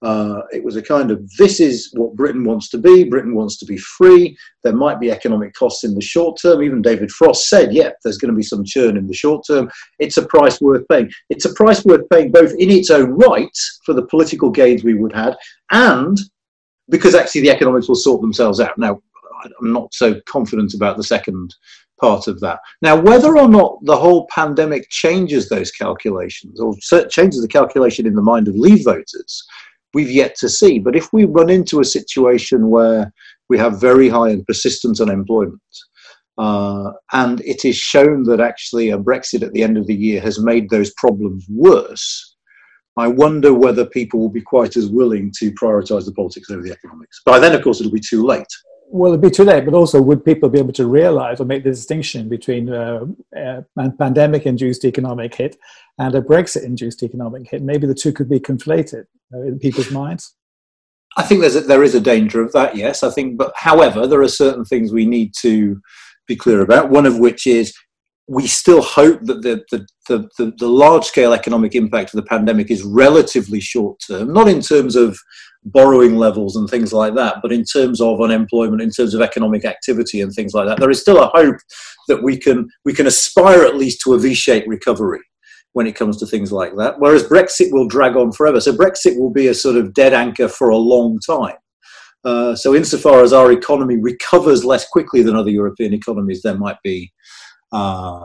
Uh, 0.01 0.41
it 0.51 0.63
was 0.63 0.75
a 0.75 0.81
kind 0.81 1.09
of 1.09 1.27
this 1.37 1.59
is 1.59 1.89
what 1.93 2.15
Britain 2.15 2.43
wants 2.43 2.69
to 2.69 2.77
be. 2.77 3.05
Britain 3.05 3.33
wants 3.33 3.57
to 3.57 3.65
be 3.65 3.77
free. 3.77 4.37
There 4.63 4.75
might 4.75 4.99
be 4.99 5.09
economic 5.09 5.53
costs 5.53 5.83
in 5.83 5.95
the 5.95 6.01
short 6.01 6.39
term. 6.39 6.61
Even 6.61 6.81
David 6.81 7.09
Frost 7.11 7.49
said, 7.49 7.73
yeah, 7.73 7.91
there's 8.03 8.17
going 8.17 8.31
to 8.31 8.37
be 8.37 8.43
some 8.43 8.63
churn 8.63 8.97
in 8.97 9.07
the 9.07 9.13
short 9.13 9.45
term. 9.47 9.69
It's 9.99 10.17
a 10.17 10.25
price 10.27 10.59
worth 10.61 10.87
paying. 10.89 11.09
It's 11.29 11.45
a 11.45 11.53
price 11.53 11.83
worth 11.85 12.07
paying 12.09 12.31
both 12.31 12.51
in 12.59 12.69
its 12.69 12.91
own 12.91 13.11
right 13.11 13.57
for 13.85 13.93
the 13.93 14.05
political 14.05 14.51
gains 14.51 14.83
we 14.83 14.95
would 14.95 15.13
have 15.13 15.35
and 15.71 16.17
because 16.89 17.15
actually 17.15 17.41
the 17.41 17.49
economics 17.49 17.87
will 17.87 17.95
sort 17.95 18.21
themselves 18.21 18.59
out. 18.59 18.77
Now, 18.77 19.01
I'm 19.59 19.73
not 19.73 19.93
so 19.93 20.19
confident 20.27 20.73
about 20.73 20.97
the 20.97 21.03
second 21.03 21.55
part 21.99 22.27
of 22.27 22.39
that. 22.41 22.59
Now, 22.81 22.99
whether 22.99 23.37
or 23.37 23.47
not 23.47 23.77
the 23.83 23.97
whole 23.97 24.27
pandemic 24.27 24.89
changes 24.89 25.49
those 25.49 25.71
calculations 25.71 26.59
or 26.59 26.75
changes 27.09 27.41
the 27.41 27.47
calculation 27.47 28.05
in 28.05 28.15
the 28.15 28.21
mind 28.21 28.47
of 28.47 28.55
Leave 28.55 28.83
voters, 28.83 29.43
we've 29.93 30.11
yet 30.11 30.35
to 30.35 30.49
see. 30.49 30.79
But 30.79 30.95
if 30.95 31.11
we 31.13 31.25
run 31.25 31.49
into 31.49 31.79
a 31.79 31.85
situation 31.85 32.69
where 32.69 33.11
we 33.49 33.57
have 33.57 33.79
very 33.79 34.09
high 34.09 34.29
and 34.29 34.45
persistent 34.45 34.99
unemployment, 34.99 35.61
uh, 36.37 36.91
and 37.13 37.39
it 37.41 37.63
is 37.63 37.77
shown 37.77 38.23
that 38.23 38.41
actually 38.41 38.89
a 38.89 38.97
Brexit 38.97 39.41
at 39.41 39.53
the 39.53 39.63
end 39.63 39.77
of 39.77 39.87
the 39.87 39.95
year 39.95 40.19
has 40.19 40.39
made 40.39 40.69
those 40.69 40.93
problems 40.95 41.45
worse, 41.49 42.35
I 42.97 43.07
wonder 43.07 43.53
whether 43.53 43.85
people 43.85 44.19
will 44.19 44.29
be 44.29 44.41
quite 44.41 44.77
as 44.77 44.87
willing 44.87 45.31
to 45.39 45.51
prioritise 45.51 46.05
the 46.05 46.13
politics 46.13 46.49
over 46.49 46.61
the 46.61 46.71
economics. 46.71 47.21
By 47.25 47.39
then, 47.39 47.53
of 47.53 47.61
course, 47.61 47.79
it'll 47.79 47.91
be 47.91 47.99
too 47.99 48.25
late 48.25 48.47
well, 48.87 49.11
it'd 49.11 49.21
be 49.21 49.29
too 49.29 49.43
late, 49.43 49.65
but 49.65 49.73
also 49.73 50.01
would 50.01 50.23
people 50.23 50.49
be 50.49 50.59
able 50.59 50.73
to 50.73 50.87
realize 50.87 51.39
or 51.39 51.45
make 51.45 51.63
the 51.63 51.71
distinction 51.71 52.29
between 52.29 52.69
uh, 52.69 53.05
uh, 53.35 53.61
a 53.77 53.91
pandemic 53.91 54.45
induced 54.45 54.85
economic 54.85 55.35
hit 55.35 55.57
and 55.97 56.13
a 56.15 56.21
Brexit 56.21 56.63
induced 56.63 57.03
economic 57.03 57.49
hit? 57.49 57.61
Maybe 57.61 57.87
the 57.87 57.95
two 57.95 58.13
could 58.13 58.29
be 58.29 58.39
conflated 58.39 59.05
uh, 59.33 59.41
in 59.41 59.59
people's 59.59 59.91
minds. 59.91 60.35
I 61.17 61.23
think 61.23 61.41
there's 61.41 61.55
a, 61.55 61.61
there 61.61 61.83
is 61.83 61.95
a 61.95 62.01
danger 62.01 62.41
of 62.41 62.51
that, 62.53 62.75
yes. 62.75 63.01
I 63.03 63.09
think, 63.09 63.37
but 63.37 63.53
however, 63.55 64.05
there 64.05 64.21
are 64.21 64.27
certain 64.27 64.65
things 64.65 64.91
we 64.91 65.05
need 65.05 65.33
to 65.41 65.81
be 66.27 66.35
clear 66.35 66.61
about. 66.61 66.89
One 66.89 67.05
of 67.05 67.19
which 67.19 67.47
is 67.47 67.73
we 68.27 68.47
still 68.47 68.81
hope 68.81 69.21
that 69.21 69.41
the, 69.43 69.63
the, 69.71 69.87
the, 70.07 70.29
the, 70.37 70.53
the 70.57 70.67
large 70.67 71.05
scale 71.05 71.33
economic 71.33 71.75
impact 71.75 72.13
of 72.13 72.17
the 72.17 72.27
pandemic 72.27 72.71
is 72.71 72.83
relatively 72.83 73.59
short 73.59 73.99
term, 74.05 74.33
not 74.33 74.47
in 74.47 74.61
terms 74.61 74.95
of 74.95 75.17
borrowing 75.65 76.15
levels 76.15 76.55
and 76.55 76.69
things 76.69 76.93
like 76.93 77.15
that, 77.15 77.37
but 77.41 77.51
in 77.51 77.63
terms 77.63 77.99
of 77.99 78.21
unemployment, 78.21 78.81
in 78.81 78.91
terms 78.91 79.13
of 79.13 79.21
economic 79.21 79.65
activity 79.65 80.21
and 80.21 80.31
things 80.31 80.53
like 80.53 80.67
that, 80.67 80.79
there 80.79 80.91
is 80.91 81.01
still 81.01 81.21
a 81.21 81.31
hope 81.33 81.57
that 82.07 82.23
we 82.23 82.37
can 82.37 82.67
we 82.85 82.93
can 82.93 83.07
aspire 83.07 83.63
at 83.63 83.75
least 83.75 84.01
to 84.01 84.13
a 84.13 84.19
V-shaped 84.19 84.67
recovery 84.67 85.21
when 85.73 85.87
it 85.87 85.95
comes 85.95 86.17
to 86.17 86.25
things 86.25 86.51
like 86.51 86.75
that. 86.77 86.95
Whereas 86.99 87.23
Brexit 87.23 87.71
will 87.71 87.87
drag 87.87 88.15
on 88.15 88.31
forever, 88.31 88.61
so 88.61 88.73
Brexit 88.73 89.19
will 89.19 89.31
be 89.31 89.47
a 89.47 89.53
sort 89.53 89.75
of 89.75 89.93
dead 89.93 90.13
anchor 90.13 90.47
for 90.47 90.69
a 90.69 90.77
long 90.77 91.19
time. 91.19 91.57
Uh, 92.23 92.55
so 92.55 92.73
insofar 92.73 93.21
as 93.21 93.33
our 93.33 93.51
economy 93.51 93.97
recovers 93.97 94.65
less 94.65 94.87
quickly 94.87 95.21
than 95.21 95.35
other 95.35 95.51
European 95.51 95.93
economies, 95.93 96.41
there 96.41 96.57
might 96.57 96.77
be 96.83 97.11
uh, 97.71 98.21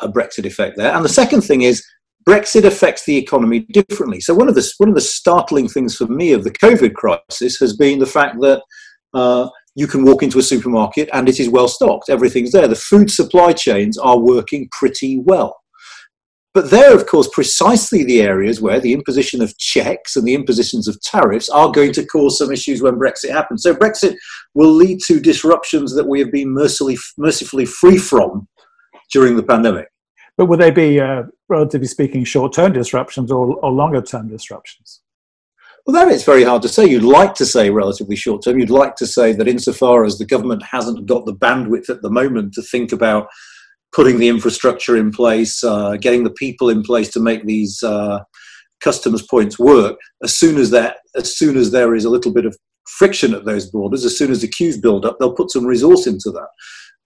a 0.00 0.08
Brexit 0.08 0.44
effect 0.44 0.76
there. 0.76 0.94
And 0.94 1.04
the 1.04 1.08
second 1.08 1.42
thing 1.42 1.62
is 1.62 1.84
Brexit 2.28 2.64
affects 2.64 3.06
the 3.06 3.16
economy 3.16 3.60
differently. 3.60 4.20
So 4.20 4.34
one 4.34 4.48
of 4.48 4.54
the 4.54 4.70
one 4.76 4.90
of 4.90 4.94
the 4.94 5.00
startling 5.00 5.66
things 5.66 5.96
for 5.96 6.06
me 6.06 6.32
of 6.32 6.44
the 6.44 6.50
COVID 6.50 6.92
crisis 6.92 7.56
has 7.56 7.74
been 7.74 7.98
the 7.98 8.04
fact 8.04 8.38
that 8.42 8.60
uh, 9.14 9.48
you 9.74 9.86
can 9.86 10.04
walk 10.04 10.22
into 10.22 10.38
a 10.38 10.42
supermarket 10.42 11.08
and 11.14 11.26
it 11.26 11.40
is 11.40 11.48
well 11.48 11.68
stocked. 11.68 12.10
Everything's 12.10 12.52
there. 12.52 12.68
The 12.68 12.74
food 12.74 13.10
supply 13.10 13.54
chains 13.54 13.96
are 13.96 14.18
working 14.18 14.68
pretty 14.72 15.22
well. 15.24 15.56
But 16.52 16.70
they're, 16.70 16.94
of 16.94 17.06
course, 17.06 17.30
precisely 17.32 18.04
the 18.04 18.20
areas 18.20 18.60
where 18.60 18.80
the 18.80 18.92
imposition 18.92 19.40
of 19.40 19.56
checks 19.56 20.14
and 20.14 20.26
the 20.26 20.34
impositions 20.34 20.86
of 20.86 21.00
tariffs 21.00 21.48
are 21.48 21.70
going 21.70 21.92
to 21.92 22.04
cause 22.04 22.36
some 22.36 22.52
issues 22.52 22.82
when 22.82 22.96
Brexit 22.96 23.30
happens. 23.30 23.62
So 23.62 23.74
Brexit 23.74 24.16
will 24.54 24.72
lead 24.72 24.98
to 25.06 25.18
disruptions 25.18 25.94
that 25.94 26.06
we 26.06 26.18
have 26.20 26.32
been 26.32 26.50
mercifully, 26.50 26.98
mercifully 27.16 27.64
free 27.64 27.96
from 27.96 28.48
during 29.12 29.34
the 29.36 29.42
pandemic. 29.42 29.88
But 30.36 30.46
will 30.46 30.58
they 30.58 30.70
be, 30.70 31.00
uh, 31.00 31.22
relatively 31.48 31.86
speaking, 31.86 32.24
short 32.24 32.52
term 32.52 32.72
disruptions 32.72 33.30
or, 33.30 33.56
or 33.56 33.70
longer 33.70 34.02
term 34.02 34.28
disruptions? 34.28 35.00
Well, 35.86 35.94
that 35.94 36.12
is 36.12 36.24
very 36.24 36.44
hard 36.44 36.62
to 36.62 36.68
say. 36.68 36.86
You'd 36.86 37.02
like 37.02 37.34
to 37.36 37.46
say 37.46 37.70
relatively 37.70 38.16
short 38.16 38.44
term. 38.44 38.58
You'd 38.58 38.68
like 38.68 38.94
to 38.96 39.06
say 39.06 39.32
that 39.32 39.48
insofar 39.48 40.04
as 40.04 40.18
the 40.18 40.26
government 40.26 40.62
hasn't 40.62 41.06
got 41.06 41.24
the 41.24 41.34
bandwidth 41.34 41.88
at 41.88 42.02
the 42.02 42.10
moment 42.10 42.52
to 42.54 42.62
think 42.62 42.92
about 42.92 43.28
putting 43.94 44.18
the 44.18 44.28
infrastructure 44.28 44.96
in 44.96 45.10
place, 45.10 45.64
uh, 45.64 45.96
getting 45.96 46.24
the 46.24 46.30
people 46.30 46.68
in 46.68 46.82
place 46.82 47.08
to 47.12 47.20
make 47.20 47.44
these 47.46 47.82
uh, 47.82 48.18
customs 48.80 49.22
points 49.22 49.58
work, 49.58 49.98
as 50.22 50.36
soon 50.36 50.58
as 50.58 50.70
that, 50.70 50.98
as 51.16 51.36
soon 51.36 51.56
as 51.56 51.70
there 51.70 51.94
is 51.94 52.04
a 52.04 52.10
little 52.10 52.32
bit 52.32 52.44
of 52.44 52.56
friction 52.98 53.34
at 53.34 53.44
those 53.44 53.70
borders, 53.70 54.04
as 54.04 54.16
soon 54.16 54.30
as 54.30 54.42
the 54.42 54.48
queues 54.48 54.78
build 54.78 55.04
up, 55.06 55.16
they'll 55.18 55.34
put 55.34 55.50
some 55.50 55.64
resource 55.64 56.06
into 56.06 56.30
that. 56.30 56.48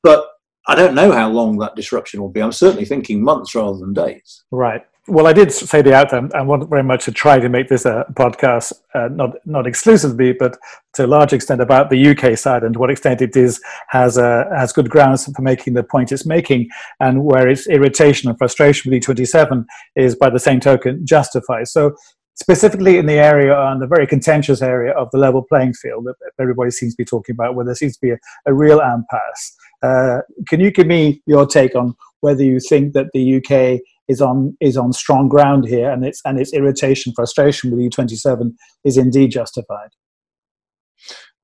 But 0.02 0.26
I 0.66 0.75
don't 0.75 0.95
know 0.95 1.11
how 1.11 1.28
long 1.28 1.59
that 1.59 1.75
disruption 1.75 2.21
will 2.21 2.28
be. 2.28 2.40
I'm 2.40 2.52
certainly 2.52 2.85
thinking 2.85 3.23
months 3.23 3.54
rather 3.54 3.78
than 3.78 3.92
days. 3.92 4.45
Right. 4.50 4.83
well, 5.09 5.26
I 5.26 5.33
did 5.33 5.50
say 5.50 5.83
the 5.83 5.95
outcome. 5.95 6.31
I 6.33 6.42
want 6.42 6.71
very 6.71 6.85
much 6.85 7.04
to 7.07 7.12
try 7.12 7.40
to 7.40 7.49
make 7.49 7.69
this 7.69 7.85
a 7.85 8.07
podcast, 8.12 8.73
uh, 8.95 9.09
not 9.09 9.35
not 9.45 9.66
exclusively, 9.66 10.33
but 10.33 10.57
to 10.95 11.04
a 11.04 11.09
large 11.09 11.33
extent 11.33 11.61
about 11.61 11.90
the 11.90 12.11
UK 12.11 12.38
side 12.38 12.62
and 12.62 12.75
to 12.75 12.78
what 12.78 12.90
extent 12.90 13.21
it 13.21 13.37
is 13.37 13.61
has 13.88 14.16
uh, 14.16 14.45
has 14.57 14.73
good 14.73 14.88
grounds 14.88 15.25
for 15.25 15.42
making 15.42 15.75
the 15.75 15.83
point 15.83 16.12
it's 16.12 16.25
making, 16.25 16.69
and 17.00 17.25
where 17.25 17.49
its 17.49 17.66
irritation 17.66 18.28
and 18.28 18.38
frustration 18.38 18.90
with 18.90 19.02
E27 19.02 19.64
is, 19.97 20.14
by 20.14 20.31
the 20.31 20.38
same 20.38 20.61
token, 20.61 21.04
justified. 21.04 21.66
So, 21.66 21.97
specifically 22.37 22.99
in 22.99 23.07
the 23.07 23.14
area, 23.14 23.52
on 23.52 23.81
the 23.81 23.88
very 23.88 24.07
contentious 24.07 24.62
area 24.62 24.92
of 24.92 25.11
the 25.11 25.19
level 25.19 25.42
playing 25.42 25.75
field 25.75 26.04
that 26.04 26.14
everybody 26.40 26.71
seems 26.71 26.95
to 26.95 27.02
be 27.02 27.04
talking 27.04 27.35
about, 27.35 27.57
where 27.57 27.66
there 27.66 27.75
seems 27.75 27.95
to 27.95 28.00
be 28.00 28.11
a, 28.11 28.19
a 28.47 28.54
real 28.54 28.78
impasse. 28.78 29.57
Uh, 29.83 30.21
can 30.49 30.61
you 30.61 30.71
give 30.71 30.87
me 30.87 31.23
your 31.27 31.47
take 31.47 31.75
on 31.75 31.95
whether 32.21 32.45
you 32.45 32.61
think 32.61 32.93
that 32.95 33.09
the 33.12 33.37
UK 33.37 33.81
is 34.09 34.21
on 34.21 34.57
is 34.61 34.77
on 34.77 34.93
strong 34.93 35.29
ground 35.29 35.67
here, 35.67 35.91
and 35.91 36.05
its 36.05 36.21
and 36.25 36.39
its 36.39 36.53
irritation, 36.53 37.12
frustration 37.15 37.71
with 37.71 37.81
EU27 37.81 38.55
is 38.85 38.97
indeed 38.97 39.31
justified. 39.31 39.91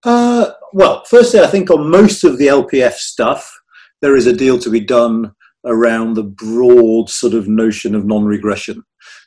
Uh, 0.05 0.53
well, 0.73 1.05
firstly, 1.05 1.41
I 1.41 1.49
think 1.49 1.71
on 1.71 1.91
most 1.91 2.25
of 2.25 2.39
the 2.39 2.47
LPF 2.47 2.93
stuff, 2.93 3.53
there 4.01 4.17
is 4.17 4.27
a 4.27 4.33
deal 4.33 4.59
to 4.61 4.71
be 4.71 4.81
done 4.81 5.33
around 5.67 6.15
the 6.15 6.23
broad 6.23 7.11
sort 7.11 7.35
of 7.35 7.49
notion 7.49 7.95
of 7.97 8.07
non-regression. 8.07 8.83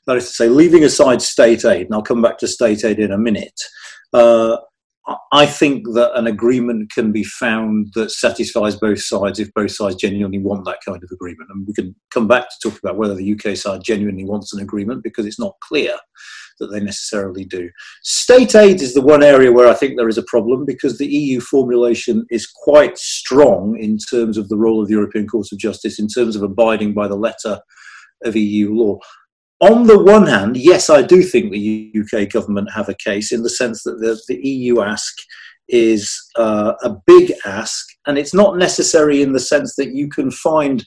That 0.08 0.18
is 0.18 0.27
to 0.27 0.34
say, 0.34 0.48
leaving 0.48 0.84
aside 0.86 1.22
state 1.22 1.65
aid, 1.65 1.88
and 1.88 1.94
I'll 1.94 2.01
come 2.01 2.22
back 2.22 2.38
to 2.39 2.48
state 2.48 2.86
aid 2.86 3.00
in 3.00 3.12
a 3.12 3.18
minute. 3.18 3.60
Uh, 4.13 4.58
I 5.31 5.48
think 5.48 5.88
that 5.93 6.12
an 6.15 6.27
agreement 6.27 6.91
can 6.91 7.12
be 7.12 7.24
found 7.24 7.91
that 7.96 8.12
satisfies 8.12 8.75
both 8.75 9.01
sides 9.01 9.39
if 9.39 9.51
both 9.53 9.72
sides 9.72 9.96
genuinely 9.96 10.38
want 10.38 10.65
that 10.65 10.77
kind 10.86 11.03
of 11.03 11.10
agreement. 11.12 11.50
And 11.51 11.65
we 11.65 11.74
can 11.74 11.96
come 12.12 12.27
back 12.27 12.50
to 12.50 12.70
talk 12.70 12.79
about 12.79 12.98
whether 12.98 13.15
the 13.15 13.34
UK 13.34 13.58
side 13.58 13.81
genuinely 13.84 14.25
wants 14.25 14.53
an 14.53 14.62
agreement 14.62 15.03
because 15.03 15.25
it's 15.25 15.39
not 15.39 15.55
clear 15.67 15.98
that 16.60 16.67
they 16.67 16.79
necessarily 16.79 17.46
do. 17.46 17.70
State 18.03 18.53
aid 18.53 18.81
is 18.81 18.93
the 18.93 19.01
one 19.01 19.24
area 19.24 19.51
where 19.51 19.67
I 19.67 19.74
think 19.74 19.98
there 19.98 20.10
is 20.10 20.20
a 20.20 20.24
problem 20.24 20.65
because 20.65 21.00
the 21.00 21.08
EU 21.08 21.39
formulation 21.39 22.25
is 22.29 22.46
quite 22.46 22.98
strong 23.00 23.75
in 23.79 23.98
terms 23.98 24.38
of 24.38 24.50
the 24.50 24.58
role 24.58 24.81
of 24.81 24.88
the 24.88 24.93
European 24.93 25.27
Court 25.27 25.48
of 25.51 25.58
Justice, 25.58 26.00
in 26.00 26.08
terms 26.08 26.36
of 26.36 26.43
abiding 26.43 26.93
by 26.93 27.08
the 27.08 27.15
letter 27.15 27.60
of 28.24 28.36
EU 28.36 28.72
law 28.72 29.00
on 29.62 29.86
the 29.86 29.98
one 29.98 30.25
hand, 30.25 30.58
yes, 30.58 30.89
I 30.89 31.03
do 31.03 31.22
think 31.22 31.51
the 31.51 31.94
UK 31.96 32.30
government 32.30 32.72
have 32.74 32.89
a 32.89 32.96
case 32.96 33.32
in 33.32 33.44
the 33.44 33.50
sense 33.50 33.84
that 33.84 34.00
the, 34.00 34.20
the 34.27 34.48
EU 34.48 34.82
ask 34.82 35.13
is 35.70 36.12
uh, 36.36 36.74
a 36.84 36.96
big 37.06 37.32
ask, 37.46 37.86
and 38.08 38.18
it's 38.18 38.34
not 38.34 38.58
necessary 38.58 39.22
in 39.22 39.34
the 39.34 39.39
sense 39.39 39.75
that 39.75 39.94
you 39.94 40.10
can 40.10 40.32
find 40.32 40.86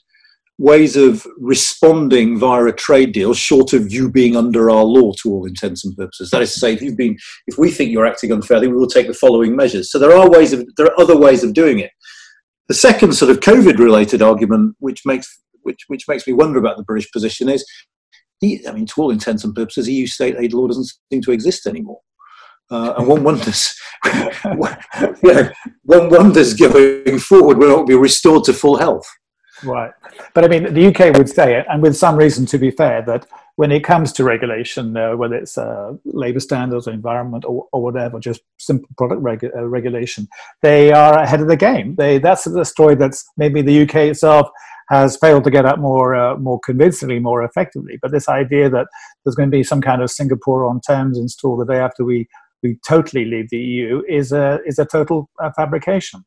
ways 0.57 0.95
of 0.95 1.25
responding 1.37 2.37
via 2.37 2.65
a 2.65 2.71
trade 2.71 3.11
deal 3.11 3.33
short 3.33 3.73
of 3.73 3.91
you 3.91 4.09
being 4.09 4.37
under 4.37 4.69
our 4.69 4.83
law 4.83 5.11
to 5.21 5.29
all 5.29 5.45
intents 5.45 5.83
and 5.83 5.95
purposes. 5.97 6.29
That 6.29 6.41
is 6.41 6.53
to 6.53 6.59
say 6.59 6.73
if 6.73 6.81
you've 6.81 6.95
been 6.95 7.17
if 7.47 7.57
we 7.57 7.69
think 7.71 7.91
you're 7.91 8.05
acting 8.05 8.31
unfairly 8.31 8.69
we 8.69 8.75
will 8.75 8.87
take 8.87 9.07
the 9.07 9.13
following 9.13 9.53
measures. 9.53 9.91
So 9.91 9.99
there 9.99 10.15
are 10.15 10.29
ways 10.29 10.53
of 10.53 10.65
there 10.77 10.85
are 10.85 10.97
other 10.97 11.17
ways 11.17 11.43
of 11.43 11.53
doing 11.53 11.79
it. 11.79 11.91
The 12.69 12.73
second 12.73 13.13
sort 13.15 13.31
of 13.31 13.41
covid 13.41 13.79
related 13.79 14.21
argument 14.21 14.77
which 14.79 15.01
makes 15.05 15.27
which 15.63 15.83
which 15.87 16.07
makes 16.07 16.25
me 16.25 16.31
wonder 16.31 16.57
about 16.57 16.77
the 16.77 16.83
british 16.83 17.11
position 17.11 17.49
is 17.49 17.65
I 18.43 18.71
mean, 18.73 18.85
to 18.85 19.01
all 19.01 19.11
intents 19.11 19.43
and 19.43 19.55
purposes, 19.55 19.89
EU 19.89 20.07
state 20.07 20.35
aid 20.37 20.53
law 20.53 20.67
doesn't 20.67 20.91
seem 21.11 21.21
to 21.21 21.31
exist 21.31 21.67
anymore. 21.67 21.99
Uh, 22.71 22.95
and 22.97 23.07
one 23.07 23.23
wonders, 23.23 23.75
you 24.05 25.33
know, 25.33 25.49
one 25.83 26.09
wonders 26.09 26.53
going 26.55 27.19
forward 27.19 27.57
when 27.57 27.69
it 27.69 27.73
will 27.73 27.85
be 27.85 27.95
restored 27.95 28.43
to 28.43 28.53
full 28.53 28.77
health. 28.77 29.05
Right, 29.63 29.91
but 30.33 30.43
I 30.43 30.47
mean, 30.47 30.73
the 30.73 30.87
UK 30.87 31.15
would 31.15 31.29
say 31.29 31.57
it, 31.59 31.65
and 31.69 31.81
with 31.81 31.95
some 31.95 32.17
reason, 32.17 32.45
to 32.47 32.57
be 32.57 32.71
fair, 32.71 33.03
that 33.03 33.25
when 33.55 33.71
it 33.71 33.83
comes 33.83 34.11
to 34.13 34.23
regulation, 34.23 34.97
uh, 34.97 35.15
whether 35.15 35.35
it's 35.35 35.57
uh, 35.57 35.93
labour 36.03 36.41
standards 36.41 36.87
or 36.87 36.91
environment 36.91 37.45
or, 37.45 37.67
or, 37.71 37.81
whatever, 37.81 38.19
just 38.19 38.41
simple 38.57 38.89
product 38.97 39.21
regu- 39.21 39.55
uh, 39.55 39.63
regulation, 39.65 40.27
they 40.61 40.91
are 40.91 41.19
ahead 41.19 41.39
of 41.39 41.47
the 41.47 41.55
game. 41.55 41.95
They 41.95 42.17
that's 42.17 42.43
the 42.43 42.65
story 42.65 42.95
that's 42.95 43.23
maybe 43.37 43.61
the 43.61 43.83
UK 43.83 43.95
itself 43.95 44.49
has 44.89 45.17
failed 45.17 45.43
to 45.43 45.51
get 45.51 45.65
up 45.65 45.79
more 45.79 46.15
uh, 46.15 46.37
more 46.37 46.59
convincingly, 46.59 47.19
more 47.19 47.43
effectively. 47.43 47.97
But 48.01 48.11
this 48.11 48.29
idea 48.29 48.69
that 48.69 48.87
there's 49.23 49.35
going 49.35 49.49
to 49.49 49.57
be 49.57 49.63
some 49.63 49.81
kind 49.81 50.01
of 50.01 50.11
Singapore 50.11 50.65
on 50.65 50.79
Thames 50.81 51.17
installed 51.17 51.61
the 51.61 51.73
day 51.73 51.79
after 51.79 52.03
we 52.03 52.27
we 52.63 52.77
totally 52.87 53.25
leave 53.25 53.49
the 53.49 53.57
EU 53.57 54.01
is 54.07 54.31
a 54.31 54.59
is 54.65 54.79
a 54.79 54.85
total 54.85 55.29
uh, 55.41 55.51
fabrication. 55.55 56.23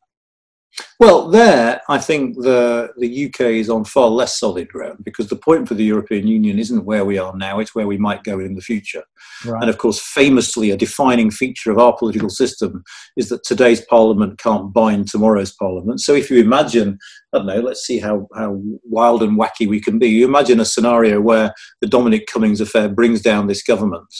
Well, 1.00 1.28
there, 1.28 1.80
I 1.88 1.98
think 1.98 2.36
the, 2.36 2.90
the 2.98 3.26
UK 3.26 3.40
is 3.40 3.70
on 3.70 3.84
far 3.84 4.08
less 4.08 4.38
solid 4.38 4.68
ground 4.68 5.04
because 5.04 5.28
the 5.28 5.36
point 5.36 5.68
for 5.68 5.74
the 5.74 5.84
European 5.84 6.26
Union 6.26 6.58
isn't 6.58 6.84
where 6.84 7.04
we 7.04 7.18
are 7.18 7.36
now, 7.36 7.60
it's 7.60 7.74
where 7.74 7.86
we 7.86 7.96
might 7.96 8.24
go 8.24 8.40
in 8.40 8.54
the 8.54 8.60
future. 8.60 9.04
Right. 9.44 9.60
And 9.60 9.70
of 9.70 9.78
course, 9.78 10.00
famously, 10.00 10.70
a 10.70 10.76
defining 10.76 11.30
feature 11.30 11.70
of 11.70 11.78
our 11.78 11.96
political 11.96 12.30
system 12.30 12.82
is 13.16 13.28
that 13.28 13.44
today's 13.44 13.80
parliament 13.80 14.38
can't 14.38 14.72
bind 14.72 15.08
tomorrow's 15.08 15.54
parliament. 15.54 16.00
So 16.00 16.14
if 16.14 16.30
you 16.30 16.40
imagine, 16.40 16.98
I 17.32 17.38
don't 17.38 17.46
know, 17.46 17.60
let's 17.60 17.86
see 17.86 18.00
how, 18.00 18.26
how 18.34 18.60
wild 18.82 19.22
and 19.22 19.38
wacky 19.38 19.68
we 19.68 19.80
can 19.80 19.98
be. 19.98 20.08
You 20.08 20.26
imagine 20.26 20.58
a 20.58 20.64
scenario 20.64 21.20
where 21.20 21.52
the 21.80 21.86
Dominic 21.86 22.26
Cummings 22.26 22.60
affair 22.60 22.88
brings 22.88 23.22
down 23.22 23.46
this 23.46 23.62
government 23.62 24.12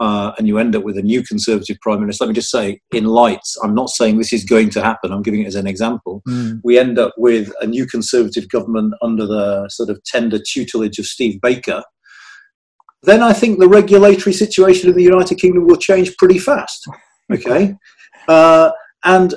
uh, 0.00 0.32
and 0.38 0.46
you 0.46 0.58
end 0.58 0.76
up 0.76 0.84
with 0.84 0.96
a 0.96 1.02
new 1.02 1.22
Conservative 1.22 1.78
Prime 1.80 2.00
Minister. 2.00 2.24
Let 2.24 2.28
me 2.28 2.34
just 2.34 2.50
say, 2.50 2.80
in 2.92 3.04
lights, 3.04 3.56
I'm 3.62 3.74
not 3.74 3.90
saying 3.90 4.18
this 4.18 4.32
is 4.32 4.44
going 4.44 4.70
to 4.70 4.82
happen, 4.82 5.12
I'm 5.12 5.22
giving 5.22 5.42
it 5.42 5.46
as 5.46 5.54
an 5.54 5.66
example. 5.66 6.22
Mm. 6.28 6.60
We 6.62 6.78
end 6.78 6.98
up 6.98 7.14
with 7.16 7.52
a 7.60 7.66
new 7.66 7.86
Conservative 7.86 8.48
government 8.48 8.94
under 9.02 9.26
the 9.26 9.68
sort 9.68 9.90
of 9.90 10.02
tender 10.04 10.38
tutelage 10.38 10.98
of 10.98 11.06
Steve 11.06 11.40
Baker. 11.40 11.82
Then 13.02 13.22
I 13.22 13.32
think 13.32 13.58
the 13.58 13.68
regulatory 13.68 14.32
situation 14.32 14.88
in 14.90 14.96
the 14.96 15.02
United 15.02 15.36
Kingdom 15.36 15.66
will 15.66 15.76
change 15.76 16.16
pretty 16.16 16.38
fast. 16.38 16.86
Okay? 17.32 17.74
Uh, 18.26 18.70
and 19.04 19.34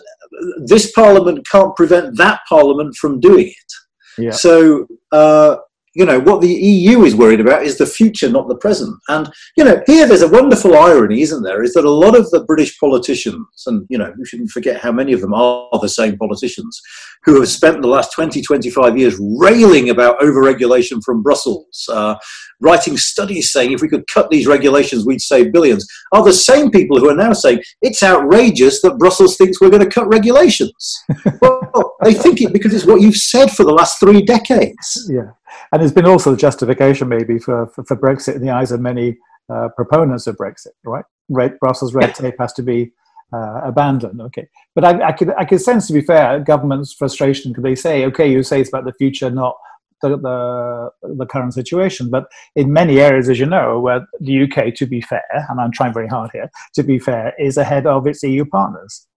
this 0.65 0.91
parliament 0.91 1.48
can't 1.50 1.74
prevent 1.77 2.18
that 2.18 2.41
parliament 2.50 2.94
from 2.96 3.22
doing 3.22 3.48
it. 3.48 3.74
Yeah. 4.18 4.32
So, 4.32 4.86
uh, 5.13 5.58
you 5.93 6.05
know 6.05 6.19
what 6.19 6.41
the 6.41 6.48
EU 6.48 7.03
is 7.03 7.15
worried 7.15 7.41
about 7.41 7.63
is 7.63 7.77
the 7.77 7.86
future, 7.86 8.29
not 8.29 8.48
the 8.48 8.55
present. 8.55 8.98
And 9.10 9.31
you 9.57 9.63
know 9.63 9.81
here 9.86 10.07
there's 10.07 10.21
a 10.21 10.27
wonderful 10.27 10.77
irony, 10.77 11.21
isn't 11.21 11.43
there? 11.43 11.63
Is 11.63 11.74
that 11.74 11.86
a 11.86 11.89
lot 11.89 12.17
of 12.17 12.29
the 12.31 12.43
British 12.45 12.79
politicians, 12.79 13.63
and 13.67 13.86
you 13.89 13.98
know 13.98 14.13
we 14.17 14.25
shouldn't 14.25 14.51
forget 14.51 14.79
how 14.79 14.91
many 14.91 15.12
of 15.13 15.21
them 15.21 15.33
are 15.33 15.67
the 15.81 15.89
same 15.89 16.17
politicians, 16.17 16.81
who 17.24 17.39
have 17.39 17.50
spent 17.50 17.81
the 17.81 17.88
last 17.88 18.13
20, 18.13 18.41
25 18.41 18.98
years 18.98 19.17
railing 19.19 19.89
about 19.89 20.19
overregulation 20.19 21.03
from 21.03 21.21
Brussels, 21.21 21.86
uh, 21.91 22.15
writing 22.62 22.95
studies 22.95 23.51
saying 23.51 23.74
if 23.74 23.81
we 23.81 23.89
could 23.89 24.07
cut 24.07 24.29
these 24.29 24.48
regulations 24.48 25.05
we'd 25.05 25.21
save 25.21 25.51
billions, 25.51 25.86
are 26.13 26.24
the 26.24 26.31
same 26.31 26.71
people 26.71 27.00
who 27.00 27.10
are 27.10 27.15
now 27.15 27.33
saying 27.33 27.62
it's 27.81 28.01
outrageous 28.01 28.81
that 28.81 28.98
Brussels 28.98 29.36
thinks 29.36 29.60
we're 29.60 29.69
going 29.69 29.83
to 29.83 29.89
cut 29.89 30.07
regulations. 30.07 31.03
well, 31.41 31.95
they 32.01 32.13
think 32.13 32.41
it 32.41 32.53
because 32.53 32.74
it's 32.74 32.86
what 32.86 33.01
you've 33.01 33.17
said 33.17 33.51
for 33.51 33.65
the 33.65 33.74
last 33.74 34.00
three 34.00 34.21
decades. 34.21 35.10
Yeah 35.12 35.31
and 35.72 35.81
there's 35.81 35.93
been 35.93 36.05
also 36.05 36.31
the 36.31 36.38
justification 36.38 37.08
maybe 37.08 37.39
for, 37.39 37.67
for, 37.67 37.84
for 37.84 37.96
Brexit 37.96 38.36
in 38.36 38.41
the 38.41 38.50
eyes 38.50 38.72
of 38.72 38.81
many 38.81 39.17
uh, 39.51 39.70
proponents 39.75 40.27
of 40.27 40.38
Brexit, 40.38 40.74
right? 40.84 41.05
Red, 41.29 41.60
Brussels 41.60 41.93
red 41.93 42.13
tape 42.15 42.36
has 42.39 42.53
to 42.53 42.63
be 42.63 42.91
uh, 43.34 43.62
abandoned. 43.63 44.22
Okay, 44.22 44.48
but 44.75 44.84
I, 44.84 45.10
I, 45.10 45.12
could 45.12 45.34
I 45.38 45.46
could 45.46 45.62
sense, 45.62 45.88
to 45.88 45.93
be 45.93 46.01
fair, 46.01 46.39
government's 46.39 46.93
frustration 46.93 47.51
because 47.51 47.63
they 47.63 47.75
say, 47.75 48.05
okay, 48.05 48.29
you 48.29 48.43
say 48.43 48.62
it's 48.62 48.70
about 48.70 48.86
the 48.86 48.93
future, 48.93 49.29
not 49.29 49.55
the, 50.01 50.17
the, 50.17 51.15
the 51.15 51.25
current 51.25 51.53
situation. 51.53 52.10
But 52.10 52.25
in 52.55 52.74
many 52.74 53.00
areas, 53.00 53.29
as 53.29 53.39
you 53.39 53.46
know, 53.46 53.79
where 53.79 54.05
the 54.20 54.43
UK, 54.43 54.74
to 54.75 54.86
be 54.86 55.01
fair, 55.01 55.24
and 55.50 55.60
I'm 55.60 55.72
trying 55.72 55.93
very 55.93 56.08
hard 56.08 56.31
here, 56.34 56.50
to 56.75 56.84
be 56.84 57.00
fair, 57.00 57.34
is 57.39 57.58
ahead 57.58 57.86
of 57.86 58.08
its 58.08 58.24
EU 58.24 58.46
partners. 58.46 59.08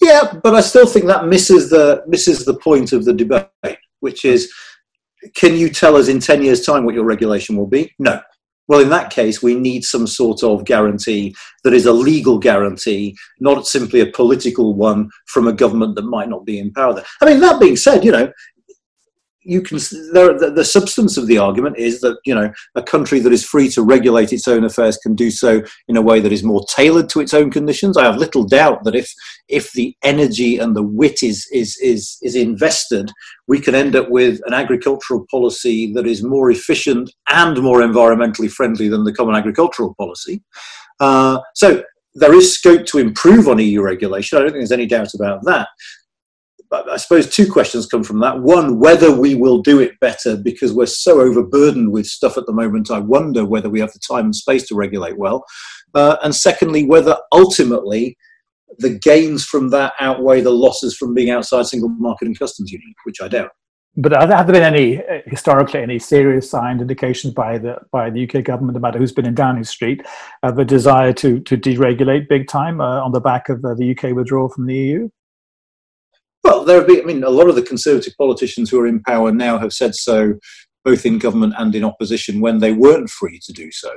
Yeah, 0.00 0.32
but 0.42 0.54
I 0.54 0.60
still 0.60 0.86
think 0.86 1.06
that 1.06 1.26
misses 1.26 1.70
the 1.70 2.04
misses 2.06 2.44
the 2.44 2.54
point 2.54 2.92
of 2.92 3.04
the 3.04 3.14
debate, 3.14 3.78
which 4.00 4.24
is 4.24 4.52
can 5.34 5.56
you 5.56 5.68
tell 5.68 5.96
us 5.96 6.08
in 6.08 6.20
10 6.20 6.42
years' 6.42 6.64
time 6.64 6.84
what 6.84 6.94
your 6.94 7.04
regulation 7.04 7.56
will 7.56 7.66
be? 7.66 7.92
No. 7.98 8.20
Well, 8.68 8.80
in 8.80 8.90
that 8.90 9.10
case, 9.10 9.42
we 9.42 9.54
need 9.54 9.82
some 9.82 10.06
sort 10.06 10.42
of 10.42 10.64
guarantee 10.64 11.34
that 11.64 11.72
is 11.72 11.86
a 11.86 11.92
legal 11.92 12.38
guarantee, 12.38 13.16
not 13.40 13.66
simply 13.66 14.00
a 14.00 14.12
political 14.12 14.74
one 14.74 15.08
from 15.26 15.48
a 15.48 15.54
government 15.54 15.94
that 15.96 16.02
might 16.02 16.28
not 16.28 16.44
be 16.44 16.58
in 16.58 16.70
power. 16.72 16.92
There. 16.92 17.04
I 17.22 17.24
mean, 17.24 17.40
that 17.40 17.60
being 17.60 17.76
said, 17.76 18.04
you 18.04 18.12
know, 18.12 18.30
you 19.48 19.62
can 19.62 19.78
the, 19.78 20.52
the, 20.54 20.64
substance 20.64 21.16
of 21.16 21.26
the 21.26 21.38
argument 21.38 21.78
is 21.78 22.00
that 22.02 22.18
you 22.26 22.34
know 22.34 22.52
a 22.74 22.82
country 22.82 23.18
that 23.18 23.32
is 23.32 23.44
free 23.44 23.70
to 23.70 23.82
regulate 23.82 24.30
its 24.30 24.46
own 24.46 24.62
affairs 24.62 24.98
can 24.98 25.14
do 25.14 25.30
so 25.30 25.62
in 25.88 25.96
a 25.96 26.02
way 26.02 26.20
that 26.20 26.32
is 26.32 26.44
more 26.44 26.62
tailored 26.68 27.08
to 27.08 27.20
its 27.20 27.32
own 27.32 27.50
conditions. 27.50 27.96
I 27.96 28.04
have 28.04 28.18
little 28.18 28.44
doubt 28.44 28.84
that 28.84 28.94
if 28.94 29.10
if 29.48 29.72
the 29.72 29.96
energy 30.02 30.58
and 30.58 30.76
the 30.76 30.82
wit 30.82 31.22
is 31.22 31.48
is 31.50 31.78
is 31.78 32.18
is 32.20 32.36
invested, 32.36 33.10
we 33.46 33.58
can 33.58 33.74
end 33.74 33.96
up 33.96 34.10
with 34.10 34.40
an 34.44 34.52
agricultural 34.52 35.24
policy 35.30 35.92
that 35.94 36.06
is 36.06 36.22
more 36.22 36.50
efficient 36.50 37.10
and 37.30 37.62
more 37.62 37.80
environmentally 37.80 38.50
friendly 38.50 38.88
than 38.88 39.04
the 39.04 39.14
common 39.14 39.34
agricultural 39.34 39.94
policy. 39.94 40.42
Uh, 41.00 41.40
so 41.54 41.82
there 42.14 42.34
is 42.34 42.52
scope 42.52 42.84
to 42.86 42.98
improve 42.98 43.48
on 43.48 43.58
EU 43.58 43.80
regulation. 43.80 44.36
I 44.36 44.40
don't 44.42 44.50
think 44.50 44.60
there's 44.60 44.72
any 44.72 44.86
doubt 44.86 45.14
about 45.14 45.42
that 45.44 45.68
I 46.70 46.98
suppose 46.98 47.28
two 47.28 47.50
questions 47.50 47.86
come 47.86 48.04
from 48.04 48.20
that. 48.20 48.40
One, 48.40 48.78
whether 48.78 49.10
we 49.10 49.34
will 49.34 49.62
do 49.62 49.80
it 49.80 49.98
better 50.00 50.36
because 50.36 50.72
we're 50.72 50.86
so 50.86 51.20
overburdened 51.20 51.92
with 51.92 52.06
stuff 52.06 52.36
at 52.36 52.46
the 52.46 52.52
moment. 52.52 52.90
I 52.90 52.98
wonder 52.98 53.44
whether 53.44 53.70
we 53.70 53.80
have 53.80 53.92
the 53.92 54.00
time 54.00 54.26
and 54.26 54.36
space 54.36 54.66
to 54.68 54.74
regulate 54.74 55.16
well. 55.16 55.44
Uh, 55.94 56.16
and 56.22 56.34
secondly, 56.34 56.84
whether 56.84 57.16
ultimately 57.32 58.16
the 58.78 58.98
gains 58.98 59.44
from 59.44 59.70
that 59.70 59.94
outweigh 59.98 60.42
the 60.42 60.50
losses 60.50 60.96
from 60.96 61.14
being 61.14 61.30
outside 61.30 61.66
single 61.66 61.88
market 61.88 62.26
and 62.26 62.38
customs 62.38 62.70
union, 62.70 62.94
which 63.04 63.20
I 63.20 63.28
doubt. 63.28 63.50
But 63.96 64.12
have 64.12 64.46
there 64.46 64.54
been 64.54 64.62
any 64.62 64.98
uh, 64.98 65.22
historically 65.26 65.82
any 65.82 65.98
serious 65.98 66.48
signed 66.48 66.80
indications 66.80 67.34
by 67.34 67.58
the 67.58 67.78
by 67.90 68.10
the 68.10 68.28
UK 68.28 68.44
government 68.44 68.76
about 68.76 68.94
who's 68.94 69.12
been 69.12 69.26
in 69.26 69.34
Downing 69.34 69.64
Street 69.64 70.06
of 70.44 70.58
a 70.58 70.64
desire 70.64 71.12
to 71.14 71.40
to 71.40 71.56
deregulate 71.56 72.28
big 72.28 72.46
time 72.46 72.80
uh, 72.80 73.00
on 73.02 73.10
the 73.10 73.20
back 73.20 73.48
of 73.48 73.64
uh, 73.64 73.74
the 73.74 73.90
UK 73.90 74.14
withdrawal 74.14 74.50
from 74.50 74.66
the 74.66 74.74
EU? 74.74 75.08
Well, 76.48 76.64
there 76.64 76.78
have 76.78 76.86
been. 76.86 77.02
I 77.02 77.04
mean, 77.04 77.24
a 77.24 77.30
lot 77.30 77.50
of 77.50 77.56
the 77.56 77.62
Conservative 77.62 78.14
politicians 78.16 78.70
who 78.70 78.80
are 78.80 78.86
in 78.86 79.02
power 79.02 79.30
now 79.30 79.58
have 79.58 79.74
said 79.74 79.94
so, 79.94 80.32
both 80.82 81.04
in 81.04 81.18
government 81.18 81.52
and 81.58 81.74
in 81.74 81.84
opposition, 81.84 82.40
when 82.40 82.58
they 82.58 82.72
weren't 82.72 83.10
free 83.10 83.38
to 83.44 83.52
do 83.52 83.70
so. 83.70 83.92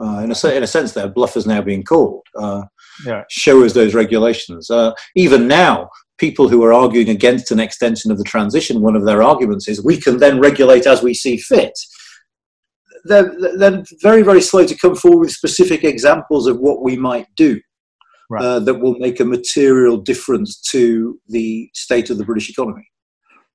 Uh, 0.00 0.18
in, 0.18 0.32
a, 0.32 0.48
in 0.48 0.64
a 0.64 0.66
sense, 0.66 0.92
their 0.92 1.06
bluff 1.06 1.36
is 1.36 1.46
now 1.46 1.62
being 1.62 1.84
called. 1.84 2.26
Uh, 2.36 2.62
yeah. 3.06 3.22
Show 3.30 3.64
us 3.64 3.72
those 3.72 3.94
regulations. 3.94 4.68
Uh, 4.68 4.92
even 5.14 5.46
now, 5.46 5.88
people 6.18 6.48
who 6.48 6.64
are 6.64 6.72
arguing 6.72 7.08
against 7.08 7.52
an 7.52 7.60
extension 7.60 8.10
of 8.10 8.18
the 8.18 8.24
transition, 8.24 8.82
one 8.82 8.96
of 8.96 9.04
their 9.04 9.22
arguments 9.22 9.68
is 9.68 9.84
we 9.84 9.96
can 9.96 10.16
then 10.16 10.40
regulate 10.40 10.88
as 10.88 11.04
we 11.04 11.14
see 11.14 11.36
fit. 11.36 11.78
They're, 13.04 13.32
they're 13.58 13.84
very, 14.00 14.22
very 14.22 14.40
slow 14.40 14.66
to 14.66 14.76
come 14.76 14.96
forward 14.96 15.20
with 15.20 15.30
specific 15.30 15.84
examples 15.84 16.48
of 16.48 16.58
what 16.58 16.82
we 16.82 16.96
might 16.96 17.26
do 17.36 17.60
right. 18.32 18.44
uh, 18.44 18.58
that 18.60 18.74
will 18.74 18.94
make 18.98 19.20
a 19.20 19.24
material 19.24 19.96
difference 19.96 20.60
to 20.60 21.20
the 21.28 21.70
state 21.74 22.10
of 22.10 22.18
the 22.18 22.24
British 22.24 22.50
economy. 22.50 22.88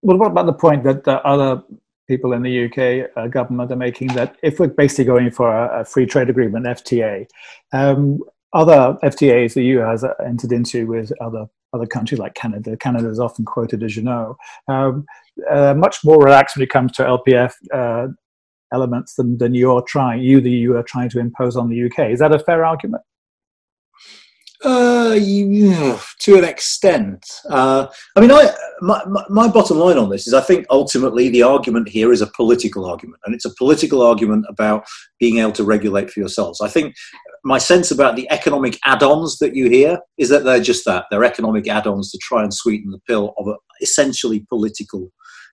Well, 0.01 0.17
what 0.17 0.31
about 0.31 0.45
the 0.45 0.53
point 0.53 0.83
that 0.83 1.07
uh, 1.07 1.21
other 1.25 1.63
people 2.07 2.33
in 2.33 2.41
the 2.41 2.65
UK 2.65 3.11
uh, 3.17 3.27
government 3.27 3.71
are 3.71 3.75
making 3.75 4.09
that 4.09 4.37
if 4.43 4.59
we're 4.59 4.67
basically 4.67 5.05
going 5.05 5.31
for 5.31 5.51
a, 5.51 5.81
a 5.81 5.85
free 5.85 6.05
trade 6.05 6.29
agreement, 6.29 6.65
FTA, 6.65 7.27
um, 7.73 8.19
other 8.53 8.97
FTAs 9.03 9.55
the 9.55 9.63
EU 9.63 9.79
has 9.79 10.05
entered 10.25 10.51
into 10.51 10.87
with 10.87 11.11
other 11.21 11.47
other 11.73 11.85
countries 11.85 12.17
like 12.17 12.33
Canada. 12.33 12.77
Canada 12.77 13.09
is 13.09 13.19
often 13.19 13.43
quoted, 13.43 13.83
as 13.83 13.97
you 13.97 14.01
know, 14.01 14.37
um, 14.69 15.05
uh, 15.51 15.73
much 15.73 15.97
more 16.05 16.17
relaxed 16.17 16.55
when 16.55 16.63
it 16.63 16.69
comes 16.69 16.93
to 16.93 17.03
LPF 17.03 17.53
uh, 17.73 18.07
elements 18.73 19.15
than, 19.15 19.37
than 19.37 19.53
you're 19.53 19.81
trying, 19.81 20.21
you 20.21 20.41
the 20.41 20.51
EU 20.51 20.75
are 20.75 20.83
trying 20.83 21.09
to 21.09 21.19
impose 21.19 21.55
on 21.55 21.69
the 21.69 21.85
UK. 21.85 22.11
Is 22.11 22.19
that 22.19 22.33
a 22.33 22.39
fair 22.39 22.65
argument? 22.65 23.03
Uh, 24.63 25.15
yeah, 25.19 25.99
to 26.19 26.35
an 26.35 26.43
extent. 26.43 27.23
Uh, 27.47 27.85
I 28.15 28.19
mean, 28.19 28.31
I, 28.31 28.51
my, 28.81 29.03
my 29.29 29.47
bottom 29.47 29.77
line 29.77 29.99
on 29.99 30.09
this 30.09 30.25
is 30.25 30.33
I 30.33 30.41
think 30.41 30.65
ultimately 30.71 31.29
the 31.29 31.43
argument 31.43 31.89
here 31.89 32.11
is 32.11 32.21
a 32.21 32.31
political 32.35 32.85
argument, 32.85 33.21
and 33.25 33.35
it's 33.35 33.45
a 33.45 33.53
political 33.55 34.01
argument 34.01 34.45
about 34.49 34.87
being 35.19 35.37
able 35.37 35.51
to 35.53 35.63
regulate 35.63 36.09
for 36.09 36.19
yourselves. 36.19 36.59
I 36.59 36.69
think 36.69 36.95
my 37.43 37.59
sense 37.59 37.91
about 37.91 38.15
the 38.15 38.29
economic 38.31 38.79
add-ons 38.83 39.37
that 39.37 39.55
you 39.55 39.69
hear 39.69 39.99
is 40.17 40.29
that 40.29 40.43
they're 40.43 40.59
just 40.59 40.85
that 40.85 41.05
they're 41.11 41.23
economic 41.23 41.67
add-ons 41.67 42.11
to 42.11 42.17
try 42.17 42.41
and 42.41 42.53
sweeten 42.53 42.89
the 42.89 42.99
pill 43.07 43.35
of 43.37 43.47
an 43.47 43.57
essentially 43.81 44.45
political 44.49 45.11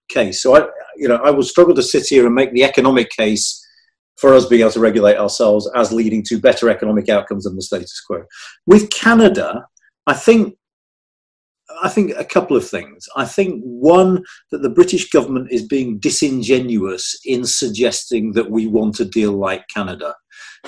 case. 0.08 0.42
So 0.42 0.56
I, 0.56 0.66
you 0.96 1.08
know, 1.08 1.16
I 1.16 1.30
will 1.30 1.42
struggle 1.42 1.74
to 1.74 1.82
sit 1.82 2.06
here 2.06 2.24
and 2.24 2.34
make 2.34 2.52
the 2.52 2.64
economic 2.64 3.10
case 3.10 3.63
for 4.16 4.34
us 4.34 4.46
being 4.46 4.62
able 4.62 4.70
to 4.72 4.80
regulate 4.80 5.16
ourselves 5.16 5.70
as 5.74 5.92
leading 5.92 6.22
to 6.24 6.38
better 6.38 6.70
economic 6.70 7.08
outcomes 7.08 7.44
than 7.44 7.56
the 7.56 7.62
status 7.62 8.00
quo. 8.00 8.24
With 8.66 8.90
Canada, 8.90 9.66
I 10.06 10.14
think 10.14 10.56
I 11.82 11.88
think 11.88 12.12
a 12.16 12.24
couple 12.24 12.56
of 12.56 12.68
things. 12.68 13.08
I 13.16 13.24
think 13.24 13.62
one 13.64 14.22
that 14.50 14.62
the 14.62 14.68
British 14.68 15.10
government 15.10 15.50
is 15.50 15.66
being 15.66 15.98
disingenuous 15.98 17.18
in 17.24 17.44
suggesting 17.44 18.32
that 18.32 18.50
we 18.50 18.66
want 18.66 19.00
a 19.00 19.04
deal 19.04 19.32
like 19.32 19.66
Canada 19.68 20.14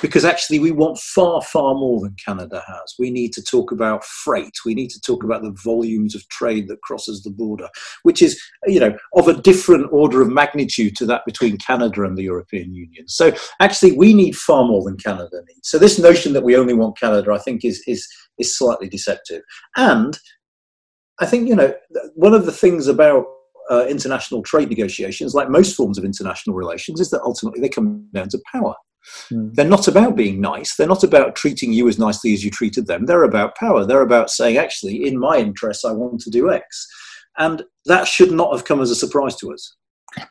because 0.02 0.24
actually 0.24 0.58
we 0.58 0.70
want 0.70 0.98
far, 0.98 1.40
far 1.42 1.74
more 1.74 2.00
than 2.00 2.14
Canada 2.24 2.62
has. 2.66 2.94
We 2.98 3.10
need 3.10 3.32
to 3.34 3.42
talk 3.42 3.72
about 3.72 4.04
freight. 4.04 4.52
We 4.64 4.74
need 4.74 4.90
to 4.90 5.00
talk 5.00 5.24
about 5.24 5.42
the 5.42 5.56
volumes 5.64 6.14
of 6.14 6.28
trade 6.28 6.68
that 6.68 6.82
crosses 6.82 7.22
the 7.22 7.30
border, 7.30 7.68
which 8.02 8.22
is, 8.22 8.40
you 8.66 8.80
know, 8.80 8.96
of 9.14 9.28
a 9.28 9.34
different 9.34 9.88
order 9.92 10.20
of 10.22 10.28
magnitude 10.28 10.96
to 10.96 11.06
that 11.06 11.22
between 11.24 11.58
Canada 11.58 12.04
and 12.04 12.16
the 12.16 12.24
European 12.24 12.74
Union. 12.74 13.08
So 13.08 13.32
actually 13.60 13.92
we 13.92 14.14
need 14.14 14.36
far 14.36 14.66
more 14.66 14.84
than 14.84 14.96
Canada 14.96 15.42
needs. 15.48 15.68
So 15.68 15.78
this 15.78 15.98
notion 15.98 16.32
that 16.34 16.44
we 16.44 16.56
only 16.56 16.74
want 16.74 16.98
Canada, 16.98 17.32
I 17.32 17.38
think, 17.38 17.64
is 17.64 17.82
is 17.86 18.06
is 18.38 18.56
slightly 18.56 18.88
deceptive. 18.88 19.42
And 19.76 20.18
I 21.20 21.26
think, 21.26 21.48
you 21.48 21.56
know, 21.56 21.72
one 22.14 22.34
of 22.34 22.44
the 22.44 22.52
things 22.52 22.86
about 22.86 23.24
uh, 23.70 23.86
international 23.86 24.42
trade 24.42 24.68
negotiations, 24.68 25.34
like 25.34 25.48
most 25.48 25.74
forms 25.74 25.98
of 25.98 26.04
international 26.04 26.54
relations, 26.54 27.00
is 27.00 27.10
that 27.10 27.22
ultimately 27.22 27.60
they 27.60 27.68
come 27.68 28.06
down 28.12 28.28
to 28.28 28.38
power. 28.52 28.74
Mm. 29.32 29.54
They're 29.54 29.64
not 29.64 29.88
about 29.88 30.16
being 30.16 30.40
nice. 30.40 30.76
They're 30.76 30.86
not 30.86 31.04
about 31.04 31.36
treating 31.36 31.72
you 31.72 31.88
as 31.88 31.98
nicely 31.98 32.32
as 32.32 32.44
you 32.44 32.50
treated 32.50 32.86
them. 32.86 33.06
They're 33.06 33.24
about 33.24 33.56
power. 33.56 33.84
They're 33.84 34.02
about 34.02 34.30
saying, 34.30 34.56
actually, 34.56 35.06
in 35.06 35.18
my 35.18 35.38
interests, 35.38 35.84
I 35.84 35.92
want 35.92 36.20
to 36.22 36.30
do 36.30 36.52
X. 36.52 36.86
And 37.38 37.62
that 37.86 38.06
should 38.06 38.32
not 38.32 38.52
have 38.52 38.64
come 38.64 38.80
as 38.80 38.90
a 38.90 38.96
surprise 38.96 39.36
to 39.36 39.52
us. 39.52 39.74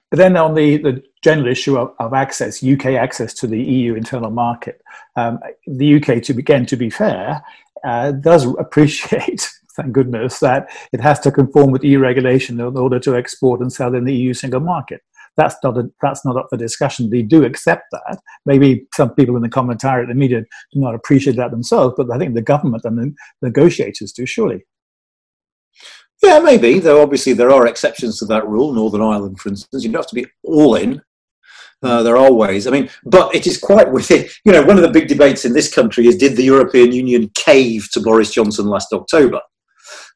But 0.10 0.18
then 0.18 0.36
on 0.38 0.56
the, 0.56 0.78
the 0.78 1.04
general 1.24 1.48
issue 1.48 1.78
of, 1.78 1.94
of 2.00 2.14
access, 2.14 2.64
UK 2.64 2.88
access 2.88 3.34
to 3.36 3.48
the 3.48 3.62
EU 3.62 3.94
internal 3.94 4.32
market, 4.32 4.82
um, 5.16 5.40
the 5.68 5.96
UK, 5.96 6.24
to 6.24 6.34
again, 6.34 6.66
to 6.68 6.76
be 6.76 6.90
fair, 6.90 7.44
uh, 7.84 8.12
does 8.12 8.46
appreciate, 8.60 9.48
thank 9.76 9.92
goodness, 9.92 10.40
that 10.40 10.70
it 10.92 11.02
has 11.02 11.20
to 11.20 11.32
conform 11.32 11.72
with 11.72 11.84
EU 11.84 12.00
regulation 12.00 12.60
in 12.60 12.78
order 12.78 13.00
to 13.00 13.16
export 13.16 13.62
and 13.62 13.72
sell 13.72 13.94
in 13.94 14.06
the 14.06 14.16
EU 14.16 14.34
single 14.34 14.62
market 14.62 15.02
that's 15.38 15.56
not 15.64 15.78
a, 15.78 15.90
that's 16.02 16.26
not 16.26 16.38
up 16.38 16.48
for 16.50 16.58
discussion. 16.58 17.10
They 17.10 17.22
do 17.22 17.44
accept 17.44 17.84
that. 17.92 18.20
Maybe 18.46 18.88
some 18.94 19.14
people 19.14 19.36
in 19.36 19.42
the 19.42 19.50
commentariat, 19.50 20.08
the 20.08 20.14
media, 20.14 20.42
do 20.42 20.80
not 20.80 20.96
appreciate 20.96 21.36
that 21.38 21.52
themselves, 21.52 21.96
but 21.98 22.12
I 22.12 22.18
think 22.18 22.34
the 22.36 22.42
government 22.42 22.86
and 22.86 22.98
the 22.98 23.14
negotiators 23.42 24.12
do 24.12 24.26
surely. 24.26 24.66
Yeah, 26.24 26.40
maybe. 26.40 26.80
Though 26.80 27.02
obviously 27.02 27.34
there 27.34 27.52
are 27.52 27.68
exceptions 27.68 28.20
to 28.20 28.26
that 28.26 28.48
rule. 28.48 28.74
Northern 28.74 29.02
Ireland, 29.02 29.40
for 29.40 29.50
instance, 29.50 29.84
you 29.84 29.92
don't 29.92 30.02
have 30.02 30.08
to 30.08 30.16
be 30.16 30.28
all 30.44 30.76
in. 30.76 31.02
Uh, 31.84 32.02
there 32.02 32.18
are 32.18 32.32
ways. 32.32 32.66
I 32.66 32.72
mean, 32.72 32.90
but 33.04 33.36
it 33.36 33.46
is 33.46 33.60
quite 33.60 33.92
within. 33.92 34.26
You 34.44 34.54
know, 34.54 34.64
one 34.64 34.78
of 34.78 34.84
the 34.84 34.90
big 34.90 35.08
debates 35.08 35.46
in 35.46 35.54
this 35.54 35.72
country 35.74 36.08
is: 36.08 36.18
Did 36.18 36.36
the 36.36 36.44
European 36.44 36.92
Union 36.92 37.30
cave 37.36 37.90
to 37.92 38.00
Boris 38.00 38.32
Johnson 38.32 38.66
last 38.68 38.92
October? 38.94 39.42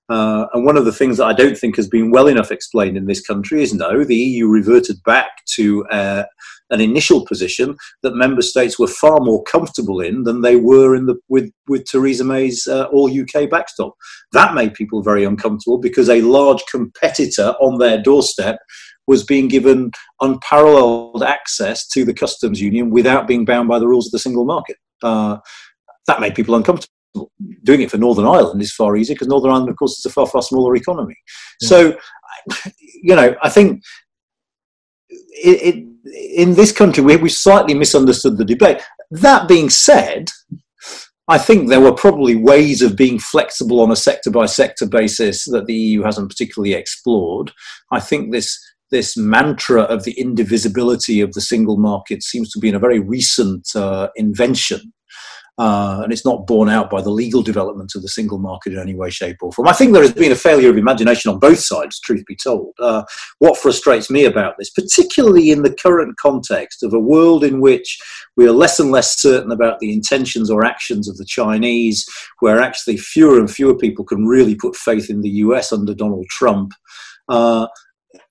Uh, 0.10 0.48
and 0.54 0.65
one 0.65 0.76
of 0.76 0.86
the 0.86 0.91
things 0.91 1.17
that 1.17 1.28
I 1.28 1.34
don't 1.34 1.58
think 1.58 1.76
has 1.76 1.88
been 1.88 2.10
well 2.12 2.28
enough 2.28 2.52
explained 2.52 2.98
in 2.98 3.06
this 3.06 3.22
country 3.22 3.62
is 3.62 3.74
no, 3.74 4.04
the 4.04 4.15
EU 4.15 4.48
reverted 4.48 4.98
back 5.04 5.45
to 5.56 5.86
uh, 5.88 6.24
an 6.72 6.82
initial 6.82 7.26
position 7.26 7.76
that 8.02 8.15
member 8.15 8.41
states 8.41 8.80
were 8.80 8.88
far 8.88 9.19
more 9.22 9.43
comfortable 9.43 10.00
in 10.00 10.24
than 10.24 10.41
they 10.41 10.56
were 10.56 10.95
in 10.95 11.06
the 11.06 11.15
with 11.28 11.52
with 11.67 11.86
Theresa 11.86 12.24
May's 12.24 12.67
uh, 12.67 12.86
all 12.86 13.10
UK 13.10 13.50
backstop. 13.50 13.93
That 14.32 14.54
made 14.54 14.74
people 14.74 15.04
very 15.04 15.24
uncomfortable 15.24 15.78
because 15.78 16.10
a 16.10 16.22
large 16.22 16.63
competitor 16.72 17.56
on 17.60 17.78
their 17.78 18.02
doorstep 18.02 18.60
was 19.08 19.24
being 19.24 19.48
given 19.48 19.91
unparalleled 20.22 21.24
access 21.24 21.88
to 21.88 22.06
the 22.06 22.13
customs 22.13 22.62
union 22.62 22.91
without 22.91 23.28
being 23.28 23.45
bound 23.45 23.67
by 23.67 23.80
the 23.80 23.88
rules 23.88 24.08
of 24.08 24.12
the 24.12 24.19
single 24.19 24.45
market. 24.45 24.78
Uh, 25.02 25.38
that 26.08 26.19
made 26.19 26.36
people 26.36 26.56
uncomfortable 26.56 26.93
doing 27.63 27.82
it 27.82 27.91
for 27.91 27.98
Northern 27.98 28.26
Ireland 28.26 28.62
is 28.62 28.74
far 28.74 28.95
easier 28.95 29.15
because 29.15 29.28
Northern 29.28 29.52
Ireland, 29.52 29.69
of 29.69 29.76
course, 29.78 29.98
is 29.98 30.06
a 30.06 30.10
far 30.10 30.28
far 30.28 30.41
smaller 30.41 30.76
economy. 30.76 31.15
Yeah. 31.62 31.67
So, 31.67 31.98
you 33.02 33.15
know, 33.15 33.36
I 33.41 33.50
think 33.50 33.82
it, 35.10 35.76
it, 35.76 35.86
in 36.36 36.56
this 36.56 36.72
country 36.72 37.04
we 37.04 37.15
we 37.17 37.30
slightly 37.30 37.74
misunderstood 37.74 38.38
the 38.38 38.45
debate. 38.45 38.82
That 39.12 39.48
being 39.48 39.69
said. 39.69 40.30
I 41.32 41.38
think 41.38 41.69
there 41.69 41.80
were 41.80 41.93
probably 41.93 42.36
ways 42.36 42.82
of 42.82 42.95
being 42.95 43.19
flexible 43.19 43.82
on 43.82 43.91
a 43.91 43.95
sector 43.95 44.32
by 44.32 44.48
sector 44.48 44.88
basis 44.88 45.45
that 45.45 45.67
the 45.67 45.76
EU 45.76 46.02
hasn't 46.02 46.28
particularly 46.28 46.74
explored. 46.74 47.52
I 47.91 48.00
think 48.00 48.32
this 48.32 48.60
this 48.89 49.15
mantra 49.15 49.84
of 49.84 50.06
the 50.06 50.13
indivisibility 50.13 51.22
of 51.22 51.34
the 51.34 51.41
single 51.41 51.78
market 51.78 52.24
seems 52.24 52.52
to 52.52 52.60
be 52.60 52.67
in 52.67 52.74
a 52.74 52.80
very 52.80 53.00
recent 53.00 53.67
uh, 53.76 54.08
invention 54.15 54.91
uh, 55.60 56.00
and 56.02 56.13
it's 56.13 56.24
not 56.24 56.48
borne 56.48 56.69
out 56.69 56.89
by 56.89 57.02
the 57.02 57.10
legal 57.10 57.43
development 57.43 57.91
of 57.93 58.02
the 58.02 58.08
single 58.08 58.38
market 58.38 58.72
in 58.72 58.80
any 58.80 58.95
way, 58.95 59.10
shape, 59.10 59.36
or 59.41 59.52
form. 59.52 59.67
I 59.67 59.74
think 59.74 59.91
there 59.91 60.02
has 60.02 60.13
been 60.13 60.32
a 60.32 60.36
failure 60.36 60.69
of 60.69 60.78
imagination 60.78 61.30
on 61.30 61.38
both 61.38 61.60
sides, 61.60 62.00
truth 62.00 62.26
be 62.26 62.38
told. 62.38 62.74
Uh, 62.80 63.04
what 63.39 63.58
frustrates 63.58 64.10
me 64.10 64.24
about 64.24 64.56
this, 64.58 64.69
particularly 64.69 65.52
in 65.52 65.63
the 65.63 65.74
current 65.74 66.15
context 66.17 66.82
of 66.82 66.93
a 66.93 67.00
world 67.00 67.43
in 67.43 67.60
which 67.60 68.00
we 68.38 68.48
are 68.48 68.54
less 68.54 68.80
and 68.80 68.89
less 68.89 69.19
certain 69.19 69.52
about 69.52 69.80
the 69.80 69.91
intentions 69.91 70.50
or 70.50 70.63
actions 70.63 71.10
of 71.10 71.17
the 71.17 71.26
Chinese, 71.26 72.06
where 72.39 72.62
actually 72.62 72.95
fewer 72.95 73.38
and 73.38 73.52
fewer 73.52 73.78
people 73.78 74.06
can 74.06 74.26
really 74.26 74.56
put 74.56 74.78
faith 74.78 75.10
in 75.10 75.19
the 75.19 75.30
US 75.30 75.74
under 75.74 75.93
Donald 75.93 76.28
Trump. 76.30 76.72
Uh, 77.28 77.67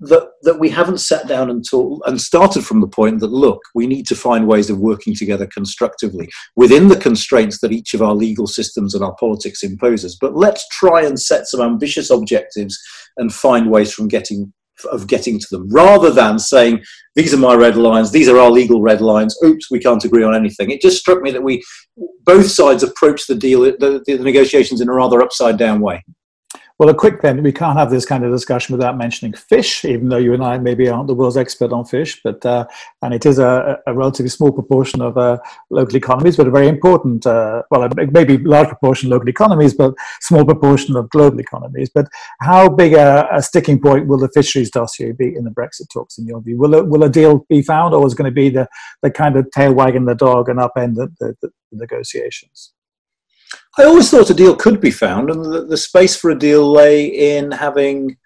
that 0.01 0.29
that 0.43 0.59
we 0.59 0.69
haven't 0.69 0.99
sat 0.99 1.27
down 1.29 1.51
and 1.51 1.65
and 2.07 2.21
started 2.21 2.65
from 2.65 2.81
the 2.81 2.89
point 2.89 3.21
that 3.21 3.29
look, 3.29 3.61
we 3.75 3.87
need 3.87 4.07
to 4.09 4.17
find 4.17 4.47
ways 4.47 4.71
of 4.71 4.79
working 4.79 5.15
together 5.15 5.47
constructively 5.47 6.29
within 6.57 6.89
the 6.89 6.97
constraints 6.97 7.61
that 7.61 7.73
each 7.73 7.95
of 7.95 8.03
our 8.03 8.15
legal 8.15 8.47
systems 8.47 8.95
and 8.95 9.05
our 9.05 9.15
politics 9.17 9.63
imposes. 9.63 10.17
But 10.21 10.37
let's 10.37 10.67
try 10.69 11.05
and 11.05 11.21
set 11.21 11.47
some 11.47 11.61
ambitious 11.61 12.11
objectives 12.11 12.79
and 13.17 13.33
find 13.33 13.71
ways 13.71 13.93
from 13.93 14.09
getting 14.09 14.53
of 14.93 15.09
getting 15.09 15.39
to 15.41 15.47
them 15.51 15.69
rather 15.73 16.11
than 16.11 16.39
saying 16.39 16.81
these 17.17 17.35
are 17.35 17.39
my 17.39 17.53
red 17.55 17.77
lines 17.77 18.13
these 18.13 18.29
are 18.29 18.39
our 18.39 18.49
legal 18.49 18.81
red 18.81 19.01
lines 19.01 19.37
oops 19.45 19.69
we 19.73 19.81
can't 19.81 20.05
agree 20.05 20.23
on 20.23 20.37
anything 20.37 20.71
it 20.71 20.81
just 20.81 20.99
struck 20.99 21.21
me 21.21 21.33
that 21.33 21.43
we 21.43 21.61
both 22.25 22.47
sides 22.47 22.85
approach 22.85 23.27
the 23.27 23.35
deal 23.35 23.63
the, 23.63 24.03
the 24.07 24.19
negotiations 24.19 24.81
in 24.81 24.89
a 24.89 24.93
rather 24.93 25.21
upside 25.21 25.57
down 25.57 25.81
way 25.81 26.01
well, 26.79 26.91
a 26.91 26.95
quick 26.95 27.23
then, 27.23 27.43
we 27.43 27.51
can't 27.51 27.77
have 27.77 27.91
this 27.91 28.07
kind 28.07 28.25
of 28.25 28.31
discussion 28.31 28.73
without 28.73 28.97
mentioning 28.97 29.33
fish, 29.33 29.85
even 29.85 30.09
though 30.09 30.17
you 30.17 30.33
and 30.33 30.45
I 30.45 30.59
maybe 30.59 30.89
aren't 30.89 31.09
the 31.09 31.15
world's 31.15 31.37
expert 31.37 31.73
on 31.73 31.85
fish, 31.85 32.21
but 32.23 32.47
uh, 32.47 32.67
and 33.03 33.13
it 33.13 33.27
is 33.27 33.41
a, 33.41 33.81
a, 33.89 33.93
relatively 33.93 34.29
small 34.29 34.53
proportion 34.53 35.03
of 35.03 35.19
uh, 35.19 35.39
local 35.71 35.97
economies, 35.97 36.37
but 36.37 36.47
a 36.47 36.53
very 36.53 36.69
important, 36.69 37.27
uh, 37.27 37.63
well, 37.73 37.89
maybe 38.13 38.39
large 38.39 38.69
proportion 38.69 39.09
of 39.09 39.17
local 39.17 39.29
economies, 39.29 39.75
but 39.75 39.93
small 40.21 40.45
proportion 40.45 40.95
of 40.95 41.11
global 41.11 41.41
economies. 41.41 41.91
But 41.93 42.07
how 42.41 42.69
big 42.69 42.93
a, 42.93 43.27
a, 43.33 43.43
sticking 43.43 43.81
point 43.81 44.07
will 44.07 44.19
the 44.19 44.29
fisheries 44.29 44.71
dossier 44.71 45.11
be 45.11 45.35
in 45.35 45.43
the 45.43 45.51
Brexit 45.51 45.89
talks, 45.93 46.17
in 46.17 46.27
your 46.27 46.41
view? 46.41 46.59
Will, 46.59 46.75
it, 46.75 46.87
will 46.87 47.03
a 47.03 47.09
deal 47.09 47.45
be 47.49 47.61
found, 47.61 47.93
or 47.93 48.07
is 48.07 48.13
it 48.13 48.17
going 48.17 48.31
to 48.31 48.35
be 48.35 48.51
the, 48.51 48.69
the 49.03 49.11
kind 49.11 49.37
of 49.37 49.51
tail 49.51 49.75
wagging 49.75 50.05
the 50.05 50.15
dog 50.15 50.49
and 50.49 50.61
upend 50.61 50.95
the, 50.95 51.13
the, 51.19 51.35
the 51.43 51.51
negotiations? 51.73 52.73
I 53.79 53.85
always 53.85 54.11
thought 54.11 54.29
a 54.29 54.35
deal 54.35 54.57
could 54.57 54.81
be 54.81 54.91
found, 54.91 55.31
and 55.31 55.45
the, 55.45 55.65
the 55.65 55.77
space 55.77 56.17
for 56.17 56.31
a 56.31 56.39
deal 56.39 56.71
lay 56.71 57.07
in 57.07 57.53
having, 57.53 58.17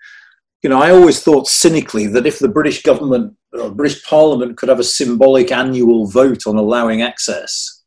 you 0.63 0.71
know, 0.71 0.81
I 0.81 0.91
always 0.91 1.23
thought 1.23 1.47
cynically 1.47 2.07
that 2.07 2.27
if 2.27 2.39
the 2.39 2.49
British 2.49 2.83
government 2.83 3.37
or 3.53 3.71
British 3.71 4.03
Parliament 4.03 4.57
could 4.57 4.71
have 4.71 4.81
a 4.81 4.85
symbolic 4.85 5.53
annual 5.53 6.07
vote 6.07 6.47
on 6.47 6.57
allowing 6.57 7.03
access, 7.03 7.83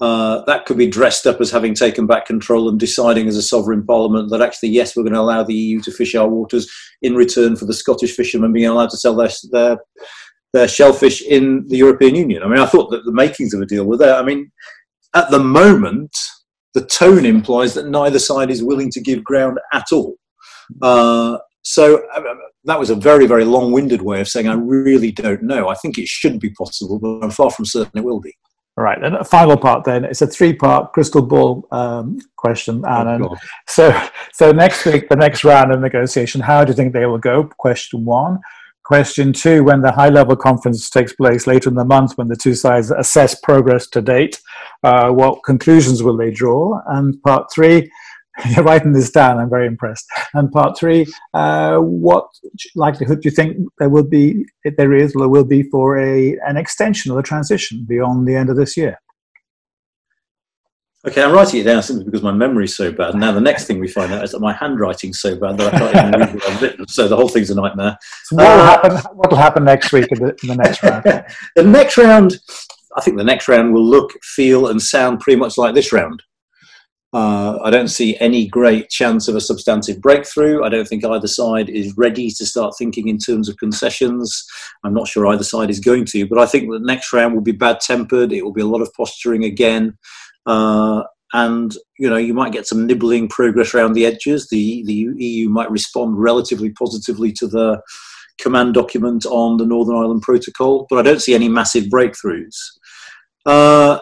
uh, 0.00 0.44
that 0.44 0.66
could 0.66 0.78
be 0.78 0.86
dressed 0.86 1.26
up 1.26 1.40
as 1.40 1.50
having 1.50 1.74
taken 1.74 2.06
back 2.06 2.26
control 2.26 2.68
and 2.68 2.78
deciding 2.78 3.26
as 3.26 3.36
a 3.36 3.42
sovereign 3.42 3.84
parliament 3.84 4.30
that 4.30 4.40
actually, 4.40 4.68
yes, 4.68 4.94
we're 4.94 5.02
going 5.02 5.14
to 5.14 5.20
allow 5.20 5.42
the 5.42 5.54
EU 5.54 5.80
to 5.80 5.90
fish 5.90 6.14
our 6.14 6.28
waters 6.28 6.70
in 7.02 7.16
return 7.16 7.56
for 7.56 7.64
the 7.64 7.74
Scottish 7.74 8.14
fishermen 8.14 8.52
being 8.52 8.68
allowed 8.68 8.90
to 8.90 8.96
sell 8.96 9.16
their, 9.16 9.30
their, 9.50 9.78
their 10.52 10.68
shellfish 10.68 11.22
in 11.22 11.66
the 11.66 11.76
European 11.76 12.14
Union. 12.14 12.44
I 12.44 12.48
mean, 12.48 12.60
I 12.60 12.66
thought 12.66 12.90
that 12.90 13.04
the 13.04 13.12
makings 13.12 13.52
of 13.52 13.60
a 13.60 13.66
deal 13.66 13.84
were 13.84 13.96
there. 13.96 14.14
I 14.14 14.22
mean, 14.22 14.52
at 15.14 15.30
the 15.30 15.40
moment, 15.40 16.16
the 16.74 16.84
tone 16.86 17.24
implies 17.24 17.74
that 17.74 17.88
neither 17.88 18.18
side 18.18 18.50
is 18.50 18.62
willing 18.62 18.90
to 18.90 19.00
give 19.00 19.24
ground 19.24 19.58
at 19.72 19.86
all. 19.92 20.16
Uh, 20.82 21.38
so 21.62 22.02
uh, 22.14 22.22
that 22.64 22.78
was 22.78 22.90
a 22.90 22.94
very, 22.94 23.26
very 23.26 23.44
long 23.44 23.72
winded 23.72 24.02
way 24.02 24.20
of 24.20 24.28
saying 24.28 24.48
I 24.48 24.54
really 24.54 25.12
don't 25.12 25.42
know. 25.42 25.68
I 25.68 25.74
think 25.74 25.98
it 25.98 26.08
should 26.08 26.38
be 26.40 26.50
possible, 26.50 26.98
but 26.98 27.24
I'm 27.24 27.30
far 27.30 27.50
from 27.50 27.64
certain 27.64 27.98
it 27.98 28.04
will 28.04 28.20
be. 28.20 28.34
All 28.76 28.82
right, 28.82 29.02
and 29.02 29.14
a 29.14 29.24
final 29.24 29.56
part 29.56 29.84
then. 29.84 30.04
It's 30.04 30.20
a 30.20 30.26
three-part 30.26 30.92
crystal 30.92 31.22
ball 31.22 31.64
um, 31.70 32.18
question, 32.36 32.84
Anne. 32.84 33.22
Oh, 33.22 33.36
so, 33.68 33.96
so 34.32 34.50
next 34.50 34.84
week, 34.84 35.08
the 35.08 35.14
next 35.14 35.44
round 35.44 35.72
of 35.72 35.80
negotiation, 35.80 36.40
how 36.40 36.64
do 36.64 36.70
you 36.72 36.74
think 36.74 36.92
they 36.92 37.06
will 37.06 37.18
go? 37.18 37.44
Question 37.44 38.04
one. 38.04 38.40
Question 38.84 39.32
two, 39.32 39.64
when 39.64 39.80
the 39.80 39.92
high 39.92 40.10
level 40.10 40.36
conference 40.36 40.90
takes 40.90 41.14
place 41.14 41.46
later 41.46 41.70
in 41.70 41.74
the 41.74 41.86
month, 41.86 42.18
when 42.18 42.28
the 42.28 42.36
two 42.36 42.54
sides 42.54 42.90
assess 42.90 43.34
progress 43.34 43.86
to 43.88 44.02
date, 44.02 44.42
uh, 44.82 45.10
what 45.10 45.42
conclusions 45.42 46.02
will 46.02 46.18
they 46.18 46.30
draw? 46.30 46.78
And 46.88 47.20
part 47.22 47.50
three, 47.50 47.90
you're 48.50 48.64
writing 48.64 48.92
this 48.92 49.10
down, 49.10 49.38
I'm 49.38 49.48
very 49.48 49.66
impressed. 49.66 50.04
And 50.34 50.52
part 50.52 50.76
three, 50.76 51.06
uh, 51.32 51.78
what 51.78 52.26
likelihood 52.74 53.22
do 53.22 53.28
you 53.30 53.34
think 53.34 53.56
there 53.78 53.88
will 53.88 54.06
be, 54.06 54.44
if 54.64 54.76
there 54.76 54.92
is, 54.92 55.14
there 55.14 55.28
will 55.28 55.44
be 55.44 55.62
for 55.62 55.98
a, 55.98 56.36
an 56.46 56.58
extension 56.58 57.10
or 57.10 57.20
a 57.20 57.22
transition 57.22 57.86
beyond 57.88 58.28
the 58.28 58.36
end 58.36 58.50
of 58.50 58.56
this 58.56 58.76
year? 58.76 58.98
Okay, 61.06 61.22
I'm 61.22 61.32
writing 61.32 61.60
it 61.60 61.64
down 61.64 61.82
simply 61.82 62.06
because 62.06 62.22
my 62.22 62.32
memory's 62.32 62.74
so 62.74 62.90
bad. 62.90 63.10
And 63.10 63.20
Now 63.20 63.32
the 63.32 63.40
next 63.40 63.66
thing 63.66 63.78
we 63.78 63.88
find 63.88 64.10
out 64.12 64.24
is 64.24 64.32
that 64.32 64.40
my 64.40 64.54
handwriting's 64.54 65.20
so 65.20 65.38
bad 65.38 65.58
that 65.58 65.74
I 65.74 65.78
can't 65.78 65.96
even 65.96 66.20
read 66.20 66.34
what 66.34 66.48
I've 66.48 66.62
written. 66.62 66.88
So 66.88 67.08
the 67.08 67.16
whole 67.16 67.28
thing's 67.28 67.50
a 67.50 67.54
nightmare. 67.54 67.98
So 68.24 68.36
what 68.36 68.44
will 68.44 68.62
uh, 68.62 68.66
happen? 68.66 69.16
What 69.16 69.30
will 69.30 69.36
happen 69.36 69.64
next 69.64 69.92
week 69.92 70.10
in 70.10 70.18
the, 70.18 70.34
in 70.42 70.48
the 70.48 70.56
next 70.56 70.82
round? 70.82 71.04
the 71.56 71.62
next 71.62 71.98
round, 71.98 72.38
I 72.96 73.02
think 73.02 73.18
the 73.18 73.24
next 73.24 73.48
round 73.48 73.74
will 73.74 73.84
look, 73.84 74.12
feel, 74.22 74.68
and 74.68 74.80
sound 74.80 75.20
pretty 75.20 75.38
much 75.38 75.58
like 75.58 75.74
this 75.74 75.92
round. 75.92 76.22
Uh, 77.12 77.60
I 77.62 77.70
don't 77.70 77.88
see 77.88 78.18
any 78.18 78.48
great 78.48 78.88
chance 78.88 79.28
of 79.28 79.36
a 79.36 79.40
substantive 79.40 80.00
breakthrough. 80.00 80.64
I 80.64 80.68
don't 80.68 80.88
think 80.88 81.04
either 81.04 81.28
side 81.28 81.68
is 81.68 81.96
ready 81.96 82.28
to 82.30 82.46
start 82.46 82.74
thinking 82.76 83.06
in 83.08 83.18
terms 83.18 83.48
of 83.48 83.56
concessions. 83.58 84.44
I'm 84.82 84.94
not 84.94 85.06
sure 85.06 85.26
either 85.28 85.44
side 85.44 85.70
is 85.70 85.78
going 85.78 86.06
to, 86.06 86.26
but 86.26 86.38
I 86.38 86.46
think 86.46 86.68
the 86.68 86.80
next 86.80 87.12
round 87.12 87.34
will 87.34 87.42
be 87.42 87.52
bad 87.52 87.78
tempered. 87.80 88.32
It 88.32 88.42
will 88.42 88.52
be 88.52 88.62
a 88.62 88.66
lot 88.66 88.80
of 88.80 88.92
posturing 88.94 89.44
again. 89.44 89.96
Uh, 90.46 91.02
and 91.32 91.76
you 91.98 92.08
know 92.08 92.16
you 92.16 92.32
might 92.32 92.52
get 92.52 92.66
some 92.66 92.86
nibbling 92.86 93.28
progress 93.28 93.74
around 93.74 93.92
the 93.92 94.06
edges. 94.06 94.48
The 94.48 94.84
the 94.86 95.08
EU 95.16 95.48
might 95.48 95.70
respond 95.70 96.18
relatively 96.18 96.70
positively 96.70 97.32
to 97.32 97.46
the 97.46 97.82
command 98.38 98.74
document 98.74 99.26
on 99.26 99.56
the 99.56 99.66
Northern 99.66 99.96
Ireland 99.96 100.22
Protocol, 100.22 100.86
but 100.88 100.98
I 100.98 101.02
don't 101.02 101.20
see 101.20 101.34
any 101.34 101.48
massive 101.48 101.84
breakthroughs. 101.84 102.56
Uh, 103.46 103.98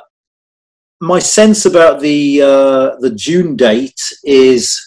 my 1.01 1.19
sense 1.19 1.65
about 1.65 2.01
the 2.01 2.43
uh, 2.43 2.97
the 3.01 3.13
June 3.15 3.57
date 3.57 4.01
is 4.25 4.79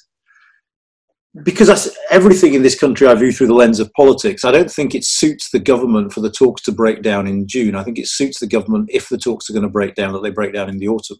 because 1.44 1.70
I, 1.70 1.92
everything 2.12 2.54
in 2.54 2.64
this 2.64 2.80
country 2.80 3.08
I 3.08 3.16
view 3.16 3.32
through 3.32 3.48
the 3.48 3.54
lens 3.54 3.80
of 3.80 3.92
politics. 3.94 4.46
I 4.46 4.52
don't 4.52 4.72
think 4.72 4.96
it 4.96 5.04
suits 5.04 5.50
the 5.52 5.60
government 5.60 6.14
for 6.14 6.22
the 6.22 6.32
talks 6.32 6.62
to 6.64 6.72
break 6.72 7.02
down 7.02 7.28
in 7.28 7.48
June. 7.48 7.76
I 7.76 7.84
think 7.84 7.98
it 7.98 8.08
suits 8.08 8.40
the 8.40 8.48
government 8.48 8.90
if 8.94 9.10
the 9.10 9.18
talks 9.18 9.50
are 9.50 9.54
going 9.54 9.64
to 9.64 9.70
break 9.70 9.96
down 9.96 10.14
that 10.14 10.24
they 10.24 10.30
break 10.30 10.54
down 10.54 10.70
in 10.70 10.78
the 10.78 10.88
autumn. 10.88 11.18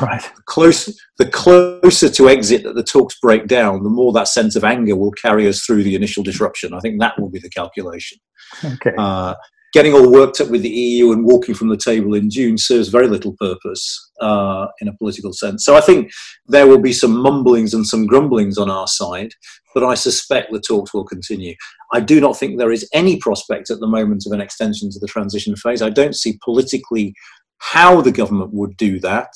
Right. 0.00 0.22
The 0.22 0.42
closer, 0.44 0.92
the 1.18 1.26
closer 1.26 2.08
to 2.08 2.28
exit 2.28 2.64
that 2.64 2.74
the 2.74 2.82
talks 2.82 3.18
break 3.20 3.46
down, 3.46 3.82
the 3.82 3.90
more 3.90 4.12
that 4.12 4.28
sense 4.28 4.56
of 4.56 4.64
anger 4.64 4.96
will 4.96 5.12
carry 5.12 5.48
us 5.48 5.64
through 5.64 5.82
the 5.82 5.94
initial 5.94 6.22
disruption. 6.22 6.74
I 6.74 6.80
think 6.80 7.00
that 7.00 7.18
will 7.18 7.30
be 7.30 7.38
the 7.38 7.50
calculation. 7.50 8.18
Okay. 8.64 8.92
Uh, 8.96 9.34
getting 9.74 9.92
all 9.92 10.10
worked 10.10 10.40
up 10.40 10.48
with 10.48 10.62
the 10.62 10.70
EU 10.70 11.12
and 11.12 11.24
walking 11.24 11.54
from 11.54 11.68
the 11.68 11.76
table 11.76 12.14
in 12.14 12.30
June 12.30 12.56
serves 12.56 12.88
very 12.88 13.06
little 13.06 13.34
purpose 13.38 14.10
uh, 14.20 14.66
in 14.80 14.88
a 14.88 14.96
political 14.96 15.32
sense. 15.32 15.64
So 15.64 15.76
I 15.76 15.80
think 15.80 16.10
there 16.46 16.66
will 16.66 16.80
be 16.80 16.92
some 16.92 17.16
mumblings 17.16 17.74
and 17.74 17.86
some 17.86 18.06
grumblings 18.06 18.56
on 18.56 18.70
our 18.70 18.86
side, 18.86 19.32
but 19.74 19.84
I 19.84 19.94
suspect 19.94 20.52
the 20.52 20.60
talks 20.60 20.94
will 20.94 21.04
continue. 21.04 21.54
I 21.92 22.00
do 22.00 22.20
not 22.20 22.36
think 22.38 22.58
there 22.58 22.72
is 22.72 22.88
any 22.94 23.18
prospect 23.18 23.70
at 23.70 23.80
the 23.80 23.86
moment 23.86 24.24
of 24.26 24.32
an 24.32 24.40
extension 24.40 24.90
to 24.90 24.98
the 24.98 25.06
transition 25.06 25.54
phase. 25.56 25.82
I 25.82 25.90
don't 25.90 26.16
see 26.16 26.38
politically 26.42 27.14
how 27.58 28.00
the 28.00 28.12
government 28.12 28.52
would 28.52 28.76
do 28.76 28.98
that. 29.00 29.32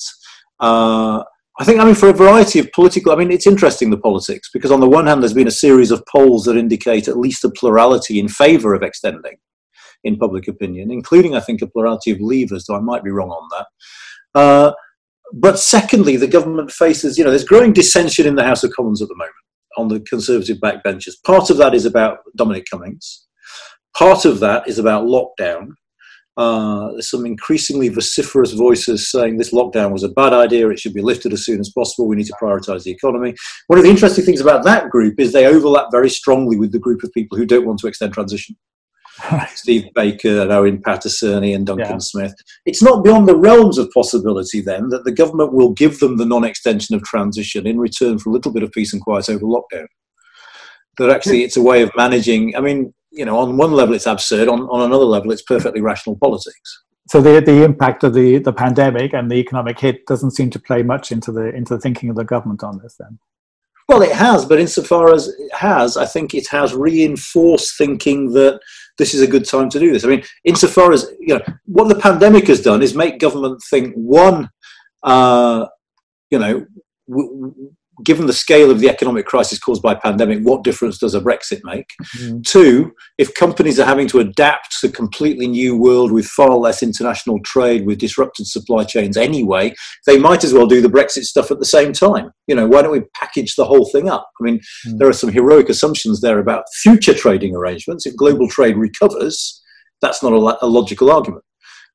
Uh, 0.63 1.23
I 1.59 1.65
think, 1.65 1.79
I 1.79 1.85
mean, 1.85 1.93
for 1.93 2.09
a 2.09 2.13
variety 2.13 2.57
of 2.59 2.71
political, 2.71 3.11
I 3.11 3.15
mean, 3.15 3.31
it's 3.31 3.45
interesting 3.45 3.89
the 3.89 3.97
politics 3.97 4.49
because 4.51 4.71
on 4.71 4.79
the 4.79 4.89
one 4.89 5.05
hand, 5.05 5.21
there's 5.21 5.33
been 5.33 5.47
a 5.47 5.51
series 5.51 5.91
of 5.91 6.03
polls 6.11 6.45
that 6.45 6.57
indicate 6.57 7.07
at 7.07 7.17
least 7.17 7.43
a 7.43 7.49
plurality 7.49 8.17
in 8.17 8.27
favour 8.27 8.73
of 8.73 8.81
extending 8.81 9.35
in 10.03 10.17
public 10.17 10.47
opinion, 10.47 10.89
including, 10.89 11.35
I 11.35 11.41
think, 11.41 11.61
a 11.61 11.67
plurality 11.67 12.11
of 12.11 12.19
leavers, 12.19 12.63
though 12.65 12.75
I 12.75 12.79
might 12.79 13.03
be 13.03 13.11
wrong 13.11 13.29
on 13.29 13.49
that. 13.51 14.39
Uh, 14.39 14.73
but 15.33 15.59
secondly, 15.59 16.15
the 16.15 16.27
government 16.27 16.71
faces, 16.71 17.17
you 17.17 17.23
know, 17.23 17.29
there's 17.29 17.43
growing 17.43 17.73
dissension 17.73 18.25
in 18.25 18.35
the 18.35 18.43
House 18.43 18.63
of 18.63 18.71
Commons 18.71 19.01
at 19.01 19.09
the 19.09 19.15
moment 19.15 19.33
on 19.77 19.87
the 19.89 19.99
Conservative 20.01 20.57
backbenches. 20.57 21.13
Part 21.25 21.49
of 21.49 21.57
that 21.57 21.73
is 21.73 21.85
about 21.85 22.19
Dominic 22.35 22.65
Cummings. 22.69 23.27
Part 23.97 24.25
of 24.25 24.39
that 24.39 24.67
is 24.67 24.79
about 24.79 25.05
lockdown. 25.05 25.69
Uh, 26.35 26.91
there's 26.93 27.11
some 27.11 27.25
increasingly 27.25 27.89
vociferous 27.89 28.53
voices 28.53 29.11
saying 29.11 29.37
this 29.37 29.53
lockdown 29.53 29.91
was 29.91 30.03
a 30.03 30.09
bad 30.09 30.33
idea, 30.33 30.67
it 30.69 30.79
should 30.79 30.93
be 30.93 31.01
lifted 31.01 31.31
as 31.31 31.45
soon 31.45 31.59
as 31.59 31.69
possible, 31.69 32.07
we 32.07 32.15
need 32.15 32.25
to 32.25 32.35
prioritise 32.41 32.83
the 32.83 32.91
economy. 32.91 33.35
One 33.67 33.77
of 33.77 33.85
the 33.85 33.91
interesting 33.91 34.25
things 34.25 34.41
about 34.41 34.63
that 34.63 34.89
group 34.89 35.19
is 35.19 35.31
they 35.31 35.45
overlap 35.45 35.87
very 35.91 36.09
strongly 36.09 36.57
with 36.57 36.71
the 36.71 36.79
group 36.79 37.03
of 37.03 37.11
people 37.13 37.37
who 37.37 37.45
don't 37.45 37.67
want 37.67 37.79
to 37.79 37.87
extend 37.87 38.13
transition. 38.13 38.55
Steve 39.53 39.85
Baker 39.93 40.41
and 40.41 40.51
Owen 40.51 40.81
Paterson 40.81 41.43
and 41.43 41.65
Duncan 41.67 41.85
yeah. 41.85 41.97
Smith. 41.99 42.33
It's 42.65 42.81
not 42.81 43.03
beyond 43.03 43.27
the 43.27 43.37
realms 43.37 43.77
of 43.77 43.91
possibility 43.91 44.59
then 44.59 44.89
that 44.89 45.05
the 45.05 45.11
government 45.11 45.53
will 45.53 45.71
give 45.71 45.99
them 45.99 46.17
the 46.17 46.25
non 46.25 46.43
extension 46.43 46.95
of 46.95 47.03
transition 47.03 47.67
in 47.67 47.77
return 47.77 48.17
for 48.17 48.31
a 48.31 48.33
little 48.33 48.51
bit 48.51 48.63
of 48.63 48.71
peace 48.71 48.91
and 48.91 49.01
quiet 49.01 49.29
over 49.29 49.45
lockdown. 49.45 49.85
That 50.97 51.09
actually 51.09 51.43
it's 51.43 51.57
a 51.57 51.61
way 51.61 51.81
of 51.83 51.91
managing. 51.95 52.55
I 52.55 52.61
mean, 52.61 52.93
you 53.13 53.25
know, 53.25 53.37
on 53.37 53.57
one 53.57 53.71
level 53.71 53.93
it's 53.95 54.07
absurd, 54.07 54.47
on, 54.49 54.61
on 54.63 54.81
another 54.81 55.05
level 55.05 55.31
it's 55.31 55.43
perfectly 55.43 55.81
rational 55.81 56.17
politics. 56.17 56.83
So 57.09 57.21
the 57.21 57.41
the 57.41 57.63
impact 57.63 58.03
of 58.03 58.13
the, 58.13 58.39
the 58.39 58.53
pandemic 58.53 59.13
and 59.13 59.29
the 59.29 59.35
economic 59.35 59.79
hit 59.79 60.05
doesn't 60.05 60.31
seem 60.31 60.49
to 60.51 60.59
play 60.59 60.83
much 60.83 61.11
into 61.11 61.31
the 61.31 61.53
into 61.53 61.75
the 61.75 61.81
thinking 61.81 62.09
of 62.09 62.15
the 62.15 62.23
government 62.23 62.63
on 62.63 62.79
this 62.81 62.95
then. 62.99 63.19
Well, 63.89 64.01
it 64.01 64.13
has, 64.13 64.45
but 64.45 64.59
insofar 64.59 65.13
as 65.13 65.27
it 65.27 65.53
has, 65.53 65.97
I 65.97 66.05
think 66.05 66.33
it 66.33 66.47
has 66.47 66.73
reinforced 66.73 67.77
thinking 67.77 68.31
that 68.31 68.61
this 68.97 69.13
is 69.13 69.21
a 69.21 69.27
good 69.27 69.45
time 69.45 69.69
to 69.69 69.79
do 69.79 69.91
this. 69.91 70.05
I 70.05 70.07
mean, 70.07 70.23
insofar 70.45 70.93
as 70.93 71.11
you 71.19 71.35
know, 71.35 71.41
what 71.65 71.89
the 71.89 71.99
pandemic 71.99 72.47
has 72.47 72.61
done 72.61 72.81
is 72.81 72.95
make 72.95 73.19
government 73.19 73.61
think 73.69 73.93
one, 73.95 74.49
uh, 75.03 75.67
you 76.29 76.39
know, 76.39 76.65
given 78.03 78.25
the 78.25 78.33
scale 78.33 78.71
of 78.71 78.79
the 78.79 78.89
economic 78.89 79.25
crisis 79.25 79.59
caused 79.59 79.81
by 79.81 79.93
pandemic, 79.93 80.39
what 80.41 80.63
difference 80.63 80.97
does 80.97 81.13
a 81.13 81.21
Brexit 81.21 81.61
make? 81.63 81.93
Mm-hmm. 82.17 82.41
Two, 82.41 82.93
if 83.17 83.33
companies 83.35 83.79
are 83.79 83.85
having 83.85 84.07
to 84.07 84.19
adapt 84.19 84.79
to 84.79 84.87
a 84.87 84.91
completely 84.91 85.47
new 85.47 85.77
world 85.77 86.11
with 86.11 86.25
far 86.25 86.55
less 86.57 86.81
international 86.81 87.39
trade, 87.41 87.85
with 87.85 87.99
disrupted 87.99 88.47
supply 88.47 88.83
chains 88.83 89.15
anyway, 89.15 89.73
they 90.07 90.17
might 90.17 90.43
as 90.43 90.53
well 90.53 90.65
do 90.65 90.81
the 90.81 90.87
Brexit 90.87 91.23
stuff 91.23 91.51
at 91.51 91.59
the 91.59 91.65
same 91.65 91.93
time. 91.93 92.31
You 92.47 92.55
know, 92.55 92.67
why 92.67 92.81
don't 92.81 92.91
we 92.91 93.01
package 93.13 93.55
the 93.55 93.65
whole 93.65 93.89
thing 93.91 94.09
up? 94.09 94.27
I 94.39 94.43
mean, 94.43 94.59
mm-hmm. 94.59 94.97
there 94.97 95.07
are 95.07 95.13
some 95.13 95.31
heroic 95.31 95.69
assumptions 95.69 96.21
there 96.21 96.39
about 96.39 96.65
future 96.81 97.13
trading 97.13 97.55
arrangements. 97.55 98.05
If 98.05 98.15
global 98.15 98.47
trade 98.47 98.77
recovers, 98.77 99.61
that's 100.01 100.23
not 100.23 100.33
a, 100.33 100.65
a 100.65 100.67
logical 100.67 101.11
argument. 101.11 101.43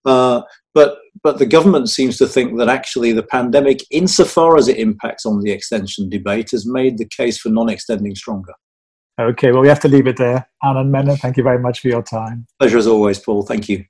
Uh, 0.05 0.43
but 0.75 0.99
but 1.23 1.39
the 1.39 1.47
government 1.47 1.89
seems 1.89 2.17
to 2.19 2.27
think 2.27 2.59
that 2.59 2.69
actually 2.69 3.13
the 3.13 3.23
pandemic, 3.23 3.81
insofar 3.91 4.57
as 4.57 4.69
it 4.69 4.77
impacts 4.77 5.27
on 5.27 5.41
the 5.41 5.51
extension 5.51 6.09
debate, 6.09 6.51
has 6.53 6.67
made 6.67 6.99
the 6.99 7.09
case 7.09 7.39
for 7.39 7.49
non-extending 7.49 8.15
stronger. 8.15 8.53
Okay, 9.21 9.51
well, 9.51 9.63
we 9.63 9.69
have 9.69 9.81
to 9.81 9.89
leave 9.89 10.07
it 10.07 10.17
there. 10.17 10.49
Anand 10.63 10.91
Menon, 10.91 11.17
thank 11.17 11.37
you 11.37 11.43
very 11.43 11.59
much 11.59 11.81
for 11.81 11.89
your 11.89 12.03
time. 12.03 12.47
Pleasure 12.61 12.79
as 12.79 12.87
always, 12.87 13.19
Paul. 13.19 13.43
Thank 13.43 13.69
you. 13.69 13.85